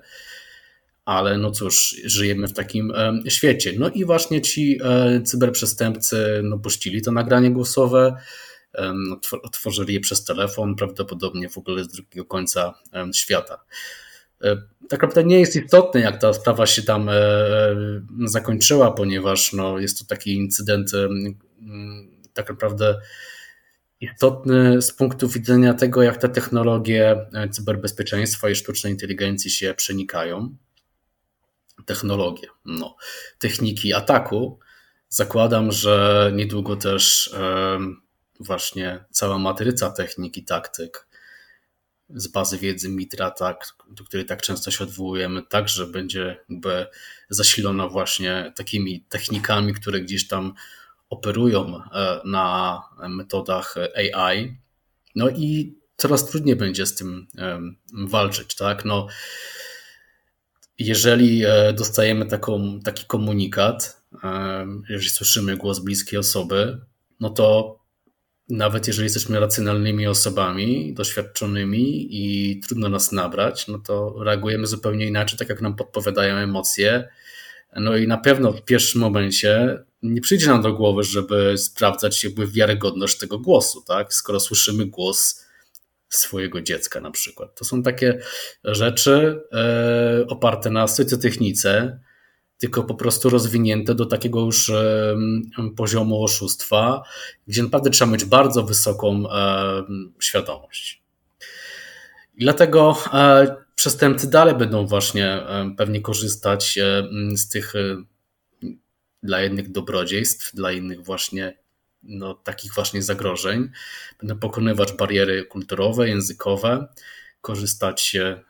ale 1.05 1.37
no 1.37 1.51
cóż, 1.51 1.95
żyjemy 2.05 2.47
w 2.47 2.53
takim 2.53 2.93
świecie. 3.27 3.73
No 3.79 3.89
i 3.89 4.05
właśnie 4.05 4.41
ci 4.41 4.79
cyberprzestępcy 5.25 6.41
no, 6.43 6.59
puścili 6.59 7.01
to 7.01 7.11
nagranie 7.11 7.51
głosowe 7.51 8.15
otworzyli 9.43 9.93
je 9.93 9.99
przez 9.99 10.23
telefon, 10.23 10.75
prawdopodobnie 10.75 11.49
w 11.49 11.57
ogóle 11.57 11.83
z 11.83 11.87
drugiego 11.87 12.25
końca 12.25 12.73
świata. 13.13 13.63
E, 14.43 14.57
tak 14.89 15.01
naprawdę 15.01 15.23
nie 15.23 15.39
jest 15.39 15.55
istotne, 15.55 16.01
jak 16.01 16.21
ta 16.21 16.33
sprawa 16.33 16.65
się 16.65 16.83
tam 16.83 17.09
e, 17.09 17.15
zakończyła, 18.25 18.91
ponieważ 18.91 19.53
no, 19.53 19.79
jest 19.79 19.99
to 19.99 20.05
taki 20.05 20.35
incydent 20.35 20.91
tak 22.33 22.49
naprawdę 22.49 22.99
istotny 23.99 24.81
z 24.81 24.91
punktu 24.91 25.27
widzenia 25.27 25.73
tego, 25.73 26.03
jak 26.03 26.17
te 26.17 26.29
technologie 26.29 27.27
e, 27.33 27.49
cyberbezpieczeństwa 27.49 28.49
i 28.49 28.55
sztucznej 28.55 28.93
inteligencji 28.93 29.51
się 29.51 29.73
przenikają. 29.73 30.55
Technologie, 31.85 32.47
no, 32.65 32.95
techniki 33.39 33.93
ataku. 33.93 34.59
Zakładam, 35.09 35.71
że 35.71 36.31
niedługo 36.35 36.75
też 36.75 37.35
właśnie 38.39 39.05
cała 39.11 39.39
matryca 39.39 39.89
technik 39.91 40.37
i 40.37 40.43
taktyk 40.43 41.07
z 42.09 42.27
bazy 42.27 42.57
wiedzy 42.57 42.89
Mitra, 42.89 43.31
tak, 43.31 43.67
do 43.89 44.03
której 44.03 44.25
tak 44.25 44.41
często 44.41 44.71
się 44.71 44.83
odwołujemy, 44.83 45.41
także 45.49 45.87
będzie 45.87 46.37
jakby 46.49 46.87
zasilona 47.29 47.87
właśnie 47.87 48.53
takimi 48.55 49.05
technikami, 49.09 49.73
które 49.73 50.01
gdzieś 50.01 50.27
tam 50.27 50.53
operują 51.09 51.77
e, 51.77 52.21
na 52.25 52.81
metodach 53.09 53.75
AI. 54.15 54.57
No 55.15 55.29
i 55.29 55.75
coraz 55.97 56.25
trudniej 56.25 56.55
będzie 56.55 56.85
z 56.85 56.95
tym 56.95 57.27
walczyć, 57.93 58.55
tak? 58.55 58.85
No, 58.85 59.07
jeżeli 60.79 61.45
e, 61.45 61.73
dostajemy 61.73 62.25
taką, 62.25 62.79
taki 62.79 63.05
komunikat, 63.05 64.03
jeżeli 64.89 65.09
słyszymy 65.09 65.57
głos 65.57 65.79
bliskiej 65.79 66.19
osoby, 66.19 66.81
no 67.19 67.29
to 67.29 67.79
nawet 68.49 68.87
jeżeli 68.87 69.05
jesteśmy 69.05 69.39
racjonalnymi 69.39 70.07
osobami, 70.07 70.93
doświadczonymi 70.93 72.07
i 72.09 72.59
trudno 72.59 72.89
nas 72.89 73.11
nabrać, 73.11 73.67
no 73.67 73.79
to 73.79 74.23
reagujemy 74.23 74.67
zupełnie 74.67 75.05
inaczej, 75.05 75.39
tak 75.39 75.49
jak 75.49 75.61
nam 75.61 75.75
podpowiadają 75.75 76.35
emocje. 76.35 77.09
No 77.75 77.97
i 77.97 78.07
na 78.07 78.17
pewno 78.17 78.51
w 78.51 78.61
pierwszym 78.61 79.01
momencie 79.01 79.83
nie 80.01 80.21
przyjdzie 80.21 80.47
nam 80.47 80.61
do 80.61 80.73
głowy, 80.73 81.03
żeby 81.03 81.57
sprawdzać 81.57 82.23
jakby 82.23 82.47
wiarygodność 82.47 83.17
tego 83.17 83.39
głosu, 83.39 83.83
tak? 83.87 84.13
Skoro 84.13 84.39
słyszymy 84.39 84.85
głos 84.85 85.45
swojego 86.09 86.61
dziecka 86.61 86.99
na 87.01 87.11
przykład. 87.11 87.55
To 87.55 87.65
są 87.65 87.83
takie 87.83 88.19
rzeczy 88.63 89.41
e, 89.51 90.25
oparte 90.27 90.69
na 90.69 90.87
socjotechnice, 90.87 91.99
tylko 92.63 92.83
po 92.83 92.95
prostu 92.95 93.29
rozwinięte 93.29 93.95
do 93.95 94.05
takiego 94.05 94.39
już 94.39 94.71
poziomu 95.75 96.23
oszustwa, 96.23 97.03
gdzie 97.47 97.63
naprawdę 97.63 97.89
trzeba 97.89 98.11
mieć 98.11 98.25
bardzo 98.25 98.63
wysoką 98.63 99.23
świadomość. 100.19 101.03
I 102.35 102.41
dlatego 102.41 102.97
e, 103.13 103.55
przestępcy 103.75 104.29
dalej 104.29 104.55
będą 104.55 104.87
właśnie 104.87 105.39
pewnie 105.77 106.01
korzystać 106.01 106.79
z 107.35 107.47
tych 107.47 107.75
e, 107.75 108.03
dla 109.23 109.41
jednych 109.41 109.71
dobrodziejstw, 109.71 110.55
dla 110.55 110.71
innych 110.71 111.03
właśnie 111.03 111.57
no, 112.03 112.33
takich 112.33 112.73
właśnie 112.73 113.01
zagrożeń. 113.01 113.69
Będą 114.19 114.39
pokonywać 114.39 114.93
bariery 114.93 115.45
kulturowe, 115.45 116.09
językowe, 116.09 116.87
korzystać 117.41 118.15
e, 118.15 118.41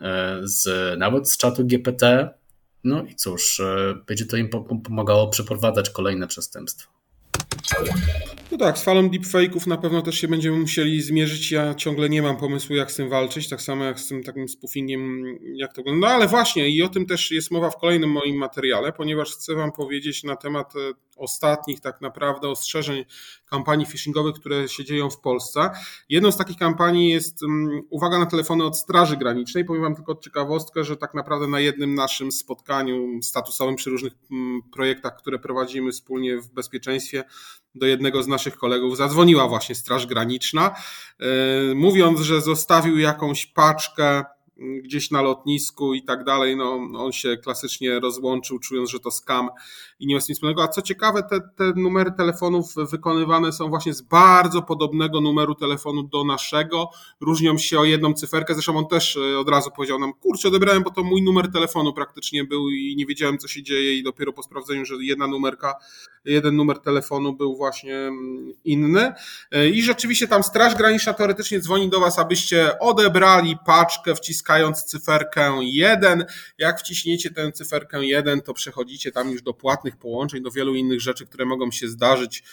z, 0.43 0.67
nawet 0.99 1.29
z 1.29 1.37
czatu 1.37 1.65
GPT, 1.65 2.29
no 2.83 3.03
i 3.03 3.15
cóż, 3.15 3.59
e, 3.59 3.95
będzie 4.07 4.25
to 4.25 4.37
im 4.37 4.49
pomagało 4.83 5.27
przeprowadzać 5.27 5.89
kolejne 5.89 6.27
przestępstwa. 6.27 6.93
No 8.51 8.57
tak, 8.57 8.77
z 8.77 8.83
falą 8.83 9.09
deepfake'ów 9.09 9.67
na 9.67 9.77
pewno 9.77 10.01
też 10.01 10.15
się 10.15 10.27
będziemy 10.27 10.57
musieli 10.57 11.01
zmierzyć. 11.01 11.51
Ja 11.51 11.75
ciągle 11.75 12.09
nie 12.09 12.21
mam 12.21 12.37
pomysłu, 12.37 12.75
jak 12.75 12.91
z 12.91 12.95
tym 12.95 13.09
walczyć, 13.09 13.49
tak 13.49 13.61
samo 13.61 13.83
jak 13.83 13.99
z 13.99 14.07
tym 14.07 14.23
takim 14.23 14.47
spoofingiem, 14.49 15.23
jak 15.55 15.73
to 15.73 15.81
wygląda. 15.81 16.07
No 16.07 16.13
ale 16.13 16.27
właśnie, 16.27 16.69
i 16.69 16.83
o 16.83 16.89
tym 16.89 17.05
też 17.05 17.31
jest 17.31 17.51
mowa 17.51 17.69
w 17.69 17.77
kolejnym 17.77 18.11
moim 18.11 18.37
materiale, 18.37 18.91
ponieważ 18.91 19.31
chcę 19.31 19.55
Wam 19.55 19.71
powiedzieć 19.71 20.23
na 20.23 20.35
temat 20.35 20.75
e, 20.75 20.79
ostatnich 21.17 21.81
tak 21.81 22.01
naprawdę 22.01 22.49
ostrzeżeń 22.49 23.05
kampanii 23.53 23.85
phishingowych, 23.85 24.35
które 24.35 24.67
się 24.67 24.85
dzieją 24.85 25.09
w 25.09 25.19
Polsce. 25.19 25.69
Jedną 26.09 26.31
z 26.31 26.37
takich 26.37 26.57
kampanii 26.57 27.09
jest 27.09 27.43
um, 27.43 27.81
uwaga 27.89 28.19
na 28.19 28.25
telefony 28.25 28.63
od 28.63 28.77
Straży 28.77 29.17
Granicznej. 29.17 29.65
Powiem 29.65 29.81
Wam 29.81 29.95
tylko 29.95 30.15
ciekawostkę, 30.15 30.83
że 30.83 30.97
tak 30.97 31.13
naprawdę 31.13 31.47
na 31.47 31.59
jednym 31.59 31.95
naszym 31.95 32.31
spotkaniu 32.31 33.21
statusowym 33.21 33.75
przy 33.75 33.89
różnych 33.89 34.13
um, 34.31 34.61
projektach, 34.73 35.15
które 35.17 35.39
prowadzimy 35.39 35.91
wspólnie 35.91 36.37
w 36.37 36.49
bezpieczeństwie, 36.49 37.23
do 37.75 37.85
jednego 37.85 38.23
z 38.23 38.27
naszych 38.27 38.57
kolegów 38.57 38.97
zadzwoniła 38.97 39.47
właśnie 39.47 39.75
Straż 39.75 40.07
Graniczna, 40.07 40.75
yy, 41.19 41.27
mówiąc, 41.75 42.19
że 42.19 42.41
zostawił 42.41 42.97
jakąś 42.97 43.45
paczkę 43.45 44.23
gdzieś 44.57 45.11
na 45.11 45.21
lotnisku 45.21 45.93
i 45.93 46.03
tak 46.03 46.23
dalej, 46.23 46.57
no 46.57 46.73
on 46.97 47.11
się 47.11 47.37
klasycznie 47.37 47.99
rozłączył, 47.99 48.59
czując, 48.59 48.89
że 48.89 48.99
to 48.99 49.11
skam 49.11 49.49
i 49.99 50.07
nie 50.07 50.21
z 50.21 50.25
tym 50.25 50.35
wspólnego. 50.35 50.63
A 50.63 50.67
co 50.67 50.81
ciekawe, 50.81 51.23
te, 51.23 51.39
te 51.55 51.73
numery 51.75 52.11
telefonów 52.17 52.73
wykonywane 52.91 53.51
są 53.51 53.69
właśnie 53.69 53.93
z 53.93 54.01
bardzo 54.01 54.61
podobnego 54.61 55.21
numeru 55.21 55.55
telefonu 55.55 56.03
do 56.03 56.23
naszego. 56.23 56.89
Różnią 57.21 57.57
się 57.57 57.79
o 57.79 57.83
jedną 57.83 58.13
cyferkę. 58.13 58.53
Zresztą 58.53 58.77
on 58.77 58.87
też 58.87 59.17
e, 59.17 59.39
od 59.39 59.49
razu 59.49 59.71
powiedział 59.75 59.99
nam, 59.99 60.13
kurczę, 60.13 60.47
odebrałem, 60.47 60.83
bo 60.83 60.91
to 60.91 61.03
mój 61.03 61.21
numer 61.21 61.51
telefonu 61.51 61.93
praktycznie 61.93 62.43
był 62.43 62.69
i 62.69 62.95
nie 62.97 63.05
wiedziałem, 63.05 63.37
co 63.37 63.47
się 63.47 63.63
dzieje 63.63 63.95
i 63.95 64.03
dopiero 64.03 64.33
po 64.33 64.43
sprawdzeniu, 64.43 64.85
że 64.85 64.95
jedna 64.99 65.27
numerka, 65.27 65.75
jeden 66.25 66.55
numer 66.55 66.79
telefonu 66.79 67.33
był 67.33 67.55
właśnie 67.55 67.95
mm, 67.97 68.53
inny. 68.63 69.13
E, 69.51 69.69
I 69.69 69.83
rzeczywiście 69.83 70.27
tam 70.27 70.43
Straż 70.43 70.75
Graniczna 70.75 71.13
teoretycznie 71.13 71.59
dzwoni 71.59 71.89
do 71.89 71.99
Was, 71.99 72.19
abyście 72.19 72.79
odebrali 72.79 73.57
paczkę, 73.65 74.15
wciskając 74.53 74.83
cyferkę 74.83 75.59
1. 75.61 76.25
Jak 76.57 76.79
wciśniecie 76.79 77.31
tę 77.31 77.51
cyferkę 77.51 78.05
1, 78.05 78.41
to 78.41 78.53
przechodzicie 78.53 79.11
tam 79.11 79.31
już 79.31 79.41
do 79.41 79.53
płatnych 79.53 79.97
połączeń, 79.97 80.43
do 80.43 80.51
wielu 80.51 80.75
innych 80.75 81.01
rzeczy, 81.01 81.25
które 81.25 81.45
mogą 81.45 81.71
się 81.71 81.87
zdarzyć 81.87 82.43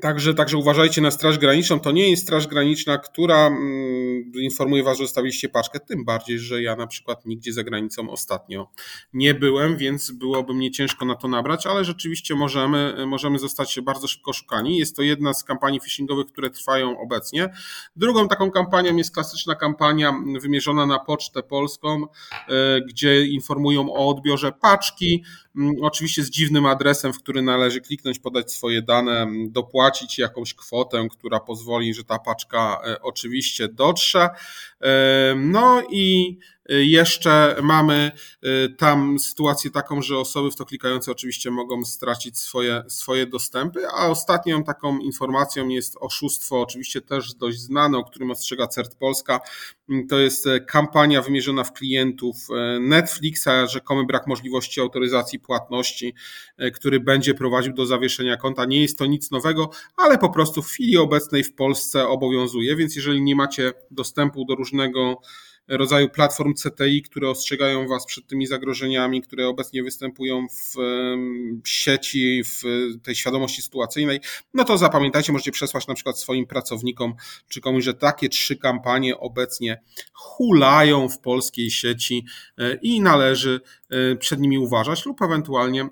Także, 0.00 0.34
także 0.34 0.56
uważajcie 0.56 1.00
na 1.00 1.10
Straż 1.10 1.38
Graniczną. 1.38 1.80
To 1.80 1.92
nie 1.92 2.10
jest 2.10 2.22
Straż 2.22 2.46
Graniczna, 2.46 2.98
która 2.98 3.46
mm, 3.46 4.32
informuje 4.40 4.82
Was, 4.82 4.98
że 4.98 5.04
zostawiliście 5.04 5.48
paczkę. 5.48 5.80
Tym 5.80 6.04
bardziej, 6.04 6.38
że 6.38 6.62
ja 6.62 6.76
na 6.76 6.86
przykład 6.86 7.26
nigdzie 7.26 7.52
za 7.52 7.64
granicą 7.64 8.10
ostatnio 8.10 8.70
nie 9.12 9.34
byłem, 9.34 9.76
więc 9.76 10.10
byłoby 10.10 10.54
mnie 10.54 10.70
ciężko 10.70 11.04
na 11.04 11.14
to 11.14 11.28
nabrać, 11.28 11.66
ale 11.66 11.84
rzeczywiście 11.84 12.34
możemy, 12.34 13.06
możemy 13.06 13.38
zostać 13.38 13.80
bardzo 13.80 14.08
szybko 14.08 14.32
szukani. 14.32 14.78
Jest 14.78 14.96
to 14.96 15.02
jedna 15.02 15.34
z 15.34 15.44
kampanii 15.44 15.80
phishingowych, 15.80 16.26
które 16.26 16.50
trwają 16.50 17.00
obecnie. 17.00 17.48
Drugą 17.96 18.28
taką 18.28 18.50
kampanią 18.50 18.96
jest 18.96 19.14
klasyczna 19.14 19.54
kampania 19.54 20.14
wymierzona 20.40 20.86
na 20.86 20.98
Pocztę 20.98 21.42
Polską, 21.42 22.02
e, 22.48 22.80
gdzie 22.80 23.26
informują 23.26 23.92
o 23.92 24.08
odbiorze 24.08 24.52
paczki, 24.52 25.24
oczywiście 25.82 26.22
z 26.22 26.30
dziwnym 26.30 26.66
adresem, 26.66 27.12
w 27.12 27.18
który 27.18 27.42
należy 27.42 27.80
kliknąć, 27.80 28.18
podać 28.18 28.52
swoje 28.52 28.82
dane, 28.82 29.26
dopłacić 29.48 29.78
zapłacić 29.88 30.18
jakąś 30.18 30.54
kwotę, 30.54 31.08
która 31.10 31.40
pozwoli, 31.40 31.94
że 31.94 32.04
ta 32.04 32.18
paczka 32.18 32.80
e, 32.84 33.02
oczywiście 33.02 33.68
dotrze. 33.68 34.28
E, 34.80 35.34
no 35.36 35.82
i 35.90 36.38
jeszcze 36.68 37.56
mamy 37.62 38.12
e, 38.42 38.68
tam 38.68 39.18
sytuację 39.18 39.70
taką, 39.70 40.02
że 40.02 40.18
osoby 40.18 40.50
w 40.50 40.56
to 40.56 40.64
klikające 40.64 41.12
oczywiście 41.12 41.50
mogą 41.50 41.84
stracić 41.84 42.40
swoje, 42.40 42.82
swoje 42.88 43.26
dostępy, 43.26 43.80
a 43.96 44.06
ostatnią 44.06 44.64
taką 44.64 44.98
informacją 44.98 45.68
jest 45.68 45.96
oszustwo, 46.00 46.60
oczywiście 46.60 47.00
też 47.00 47.34
dość 47.34 47.58
znane, 47.58 47.98
o 47.98 48.04
którym 48.04 48.30
ostrzega 48.30 48.66
CERT 48.66 48.94
Polska. 48.94 49.40
To 50.08 50.18
jest 50.18 50.48
kampania 50.66 51.22
wymierzona 51.22 51.64
w 51.64 51.72
klientów 51.72 52.36
Netflixa, 52.80 53.48
rzekomy 53.68 54.06
brak 54.06 54.26
możliwości 54.26 54.80
autoryzacji 54.80 55.38
płatności, 55.38 56.14
który 56.74 57.00
będzie 57.00 57.34
prowadził 57.34 57.72
do 57.72 57.86
zawieszenia 57.86 58.36
konta. 58.36 58.64
Nie 58.64 58.82
jest 58.82 58.98
to 58.98 59.06
nic 59.06 59.30
nowego, 59.30 59.70
ale 59.96 60.18
po 60.18 60.30
prostu 60.30 60.62
w 60.62 60.66
chwili 60.66 60.96
obecnej 60.96 61.44
w 61.44 61.54
Polsce 61.54 62.08
obowiązuje, 62.08 62.76
więc 62.76 62.96
jeżeli 62.96 63.22
nie 63.22 63.36
macie 63.36 63.72
dostępu 63.90 64.44
do 64.44 64.54
różnego 64.54 65.20
rodzaju 65.68 66.08
platform 66.08 66.54
CTI, 66.54 67.02
które 67.02 67.30
ostrzegają 67.30 67.88
Was 67.88 68.06
przed 68.06 68.26
tymi 68.26 68.46
zagrożeniami, 68.46 69.22
które 69.22 69.48
obecnie 69.48 69.82
występują 69.82 70.46
w 70.48 70.74
sieci, 71.68 72.42
w 72.44 72.62
tej 73.02 73.14
świadomości 73.14 73.62
sytuacyjnej, 73.62 74.20
no 74.54 74.64
to 74.64 74.78
zapamiętajcie, 74.78 75.32
możecie 75.32 75.52
przesłać 75.52 75.86
na 75.86 75.94
przykład 75.94 76.18
swoim 76.18 76.46
pracownikom 76.46 77.14
czy 77.48 77.60
komuś, 77.60 77.84
że 77.84 77.94
takie 77.94 78.28
trzy 78.28 78.56
kampanie 78.56 79.18
obecnie 79.18 79.82
hulają 80.12 81.08
w 81.08 81.18
polskiej 81.18 81.70
sieci 81.70 82.24
e, 82.58 82.74
i 82.82 83.00
należy 83.00 83.60
e, 83.90 84.16
przed 84.16 84.40
nimi 84.40 84.58
uważać 84.58 85.06
lub 85.06 85.22
ewentualnie 85.22 85.88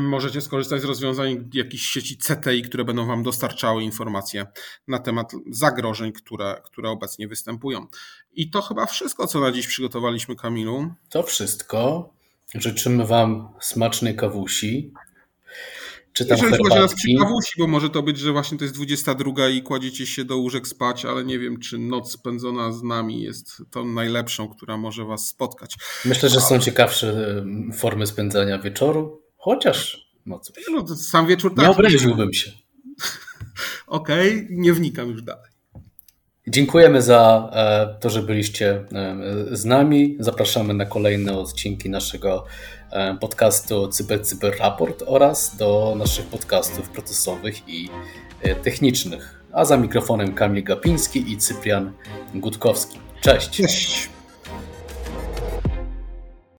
możecie 0.00 0.40
skorzystać 0.40 0.82
z 0.82 0.84
rozwiązań 0.84 1.50
jakichś 1.54 1.84
sieci 1.84 2.16
CTI, 2.16 2.62
które 2.62 2.84
będą 2.84 3.06
Wam 3.06 3.22
dostarczały 3.22 3.82
informacje 3.82 4.46
na 4.88 4.98
temat 4.98 5.32
zagrożeń, 5.50 6.12
które, 6.12 6.60
które 6.64 6.90
obecnie 6.90 7.28
występują. 7.28 7.86
I 8.32 8.50
to 8.50 8.62
chyba 8.62 8.86
wszystko, 8.86 9.26
co 9.26 9.40
na 9.40 9.52
dziś 9.52 9.66
przygotowaliśmy, 9.66 10.36
Kamilu. 10.36 10.94
To 11.10 11.22
wszystko. 11.22 12.10
Życzymy 12.54 13.06
Wam 13.06 13.48
smacznej 13.60 14.16
kawusi. 14.16 14.92
Czy 16.12 16.26
tam 16.26 16.38
Jeżeli 16.38 16.64
chodzi 16.64 16.76
nas 16.76 16.94
przy 16.94 17.08
kawusi, 17.18 17.52
bo 17.58 17.66
może 17.66 17.90
to 17.90 18.02
być, 18.02 18.18
że 18.18 18.32
właśnie 18.32 18.58
to 18.58 18.64
jest 18.64 18.74
22 18.74 19.48
i 19.48 19.62
kładziecie 19.62 20.06
się 20.06 20.24
do 20.24 20.36
łóżek 20.36 20.68
spać, 20.68 21.04
ale 21.04 21.24
nie 21.24 21.38
wiem, 21.38 21.58
czy 21.58 21.78
noc 21.78 22.12
spędzona 22.12 22.72
z 22.72 22.82
nami 22.82 23.22
jest 23.22 23.62
tą 23.70 23.84
najlepszą, 23.84 24.48
która 24.48 24.76
może 24.76 25.04
Was 25.04 25.28
spotkać. 25.28 25.76
Myślę, 26.04 26.28
że 26.28 26.40
są 26.40 26.58
ciekawsze 26.58 27.44
formy 27.78 28.06
spędzania 28.06 28.58
wieczoru. 28.58 29.19
Chociaż, 29.42 30.10
no 30.26 30.38
cóż. 30.38 30.56
No, 30.70 30.96
sam 30.96 31.26
wieczór 31.26 31.54
tak. 31.54 31.64
Nie 31.64 31.70
obraziłbym 31.70 32.32
się. 32.32 32.50
Okej, 33.86 34.34
okay, 34.34 34.46
nie 34.50 34.72
wnikam 34.72 35.08
już 35.08 35.22
dalej. 35.22 35.50
Dziękujemy 36.48 37.02
za 37.02 37.50
e, 37.52 38.00
to, 38.00 38.10
że 38.10 38.22
byliście 38.22 38.70
e, 38.70 38.86
z 39.52 39.64
nami. 39.64 40.16
Zapraszamy 40.20 40.74
na 40.74 40.84
kolejne 40.86 41.38
odcinki 41.38 41.90
naszego 41.90 42.44
e, 42.90 43.16
podcastu 43.20 43.88
Cyber 43.88 44.22
Cyber 44.22 44.58
Raport 44.58 45.02
oraz 45.06 45.56
do 45.56 45.94
naszych 45.98 46.26
podcastów 46.26 46.88
procesowych 46.88 47.68
i 47.68 47.88
technicznych. 48.62 49.44
A 49.52 49.64
za 49.64 49.76
mikrofonem 49.76 50.34
Kamil 50.34 50.64
Gapiński 50.64 51.32
i 51.32 51.36
Cyprian 51.36 51.92
Gutkowski. 52.34 52.98
Cześć. 53.20 53.50
Cześć. 53.50 54.19